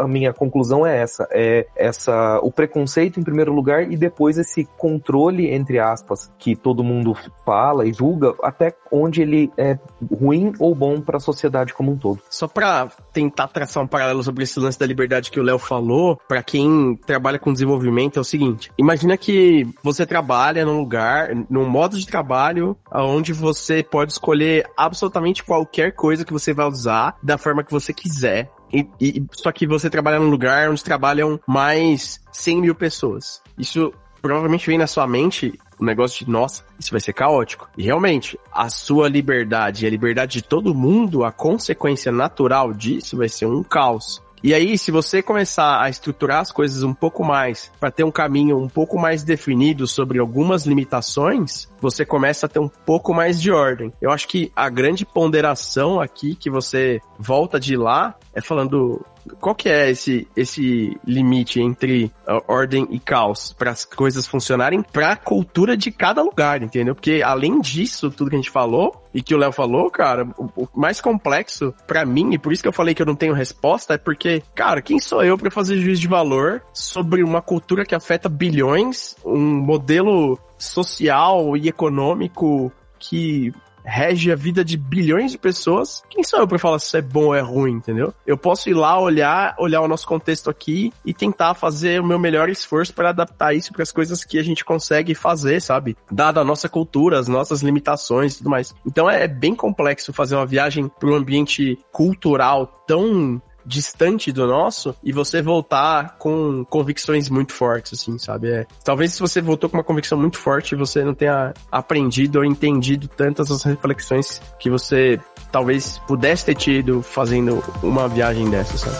[0.00, 4.64] a minha conclusão é essa, é essa o preconceito em primeiro lugar e depois esse
[4.76, 9.78] controle entre aspas que todo mundo fala e julga até onde ele é
[10.20, 12.20] ruim ou bom para a sociedade como um todo.
[12.30, 16.20] Só para tentar traçar um paralelo sobre esse lance da liberdade que o Léo falou,
[16.28, 21.68] para quem trabalha com desenvolvimento é o seguinte: imagina que você trabalha num lugar, num
[21.68, 27.38] modo de trabalho onde você pode escolher absolutamente qualquer coisa que você vai usar da
[27.38, 28.50] forma que você quiser.
[28.72, 33.40] E, e, só que você trabalha num lugar onde trabalham mais 100 mil pessoas.
[33.56, 37.68] Isso provavelmente vem na sua mente o negócio de, nossa, isso vai ser caótico.
[37.76, 43.16] E realmente, a sua liberdade e a liberdade de todo mundo, a consequência natural disso
[43.16, 44.22] vai ser um caos.
[44.42, 48.10] E aí, se você começar a estruturar as coisas um pouco mais, para ter um
[48.10, 53.40] caminho um pouco mais definido sobre algumas limitações, você começa a ter um pouco mais
[53.40, 53.92] de ordem.
[54.00, 59.04] Eu acho que a grande ponderação aqui que você volta de lá é falando
[59.40, 62.12] qual que é esse, esse limite entre
[62.46, 66.94] ordem e caos para as coisas funcionarem para a cultura de cada lugar, entendeu?
[66.94, 70.64] Porque além disso, tudo que a gente falou e que o Léo falou, cara, o,
[70.64, 73.32] o mais complexo para mim, e por isso que eu falei que eu não tenho
[73.32, 77.84] resposta, é porque, cara, quem sou eu para fazer juízo de valor sobre uma cultura
[77.84, 83.52] que afeta bilhões, um modelo social e econômico que
[83.86, 87.26] rege a vida de bilhões de pessoas, quem sou eu para falar se é bom
[87.26, 88.12] ou é ruim, entendeu?
[88.26, 92.18] Eu posso ir lá olhar, olhar o nosso contexto aqui e tentar fazer o meu
[92.18, 95.96] melhor esforço para adaptar isso para as coisas que a gente consegue fazer, sabe?
[96.10, 98.74] Dada a nossa cultura, as nossas limitações e tudo mais.
[98.84, 104.46] Então é, é bem complexo fazer uma viagem para um ambiente cultural tão distante do
[104.46, 108.50] nosso e você voltar com convicções muito fortes, assim, sabe?
[108.50, 112.44] É, talvez se você voltou com uma convicção muito forte, você não tenha aprendido ou
[112.44, 118.96] entendido tantas as reflexões que você talvez pudesse ter tido fazendo uma viagem dessa, sabe?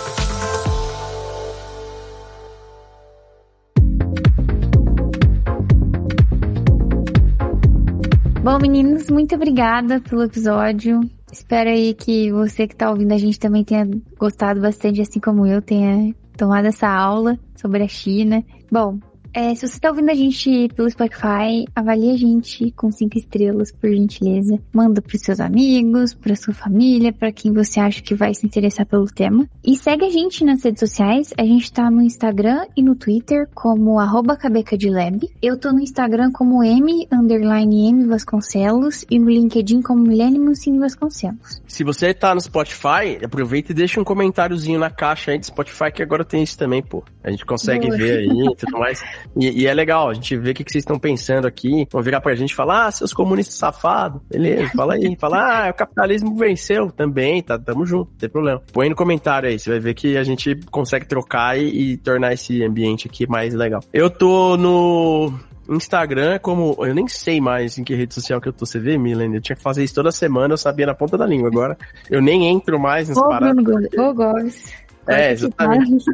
[8.43, 11.01] Bom, meninos, muito obrigada pelo episódio.
[11.37, 13.87] Espero aí que você que está ouvindo a gente também tenha
[14.19, 18.43] gostado bastante, assim como eu, tenha tomado essa aula sobre a China.
[18.73, 18.99] Bom,
[19.37, 23.71] é, se você está ouvindo a gente pelo Spotify, avalie a gente com cinco estrelas,
[23.71, 24.59] por gentileza.
[24.73, 28.87] Manda para seus amigos, para sua família, para quem você acha que vai se interessar
[28.87, 29.47] pelo tema.
[29.63, 31.35] E segue a gente nas redes sociais.
[31.37, 33.99] A gente está no Instagram e no Twitter como
[34.39, 35.29] @cabecadilab.
[35.43, 40.79] Eu tô no Instagram como M underline M Vasconcelos e no LinkedIn como Milene Muncini
[40.79, 41.61] Vasconcelos.
[41.69, 45.93] Se você tá no Spotify, aproveita e deixa um comentáriozinho na caixa aí do Spotify
[45.93, 47.05] que agora tem isso também, pô.
[47.23, 47.99] A gente consegue Boa.
[47.99, 49.05] ver aí e tudo mais.
[49.37, 51.87] E, e, é legal, a gente vê o que, que vocês estão pensando aqui.
[51.91, 54.21] Vão virar pra gente e falar, ah, seus comunistas safados.
[54.31, 55.17] Beleza, fala aí.
[55.19, 58.63] Fala, ah, o capitalismo venceu também, tá, tamo junto, não tem problema.
[58.73, 62.33] Põe no comentário aí, você vai ver que a gente consegue trocar e, e tornar
[62.33, 63.81] esse ambiente aqui mais legal.
[63.93, 65.33] Eu tô no
[65.69, 66.77] Instagram como.
[66.81, 68.65] Eu nem sei mais em que rede social que eu tô.
[68.65, 69.35] Você vê, Milen?
[69.35, 71.49] Eu tinha que fazer isso toda semana, eu sabia na ponta da língua.
[71.49, 71.77] Agora
[72.11, 73.61] eu nem entro mais nessa Ô, parada.
[73.99, 74.73] Ô, Góes.
[75.07, 76.05] É, exatamente.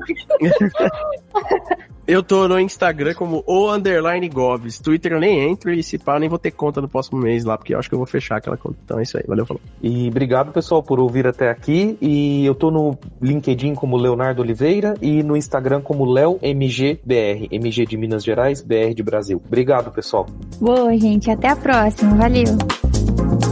[2.06, 4.78] eu tô no Instagram como o underline Goves.
[4.78, 7.44] Twitter eu nem entro e se pá, eu nem vou ter conta no próximo mês
[7.44, 8.76] lá, porque eu acho que eu vou fechar aquela conta.
[8.84, 9.60] Então é isso aí, valeu, falou.
[9.82, 11.96] E obrigado, pessoal, por ouvir até aqui.
[12.00, 17.48] E eu tô no LinkedIn como Leonardo Oliveira e no Instagram como LeoMGBR.
[17.50, 19.40] MG de Minas Gerais, BR de Brasil.
[19.44, 20.26] Obrigado, pessoal.
[20.60, 21.30] Boa, gente.
[21.30, 22.14] Até a próxima.
[22.16, 23.51] Valeu.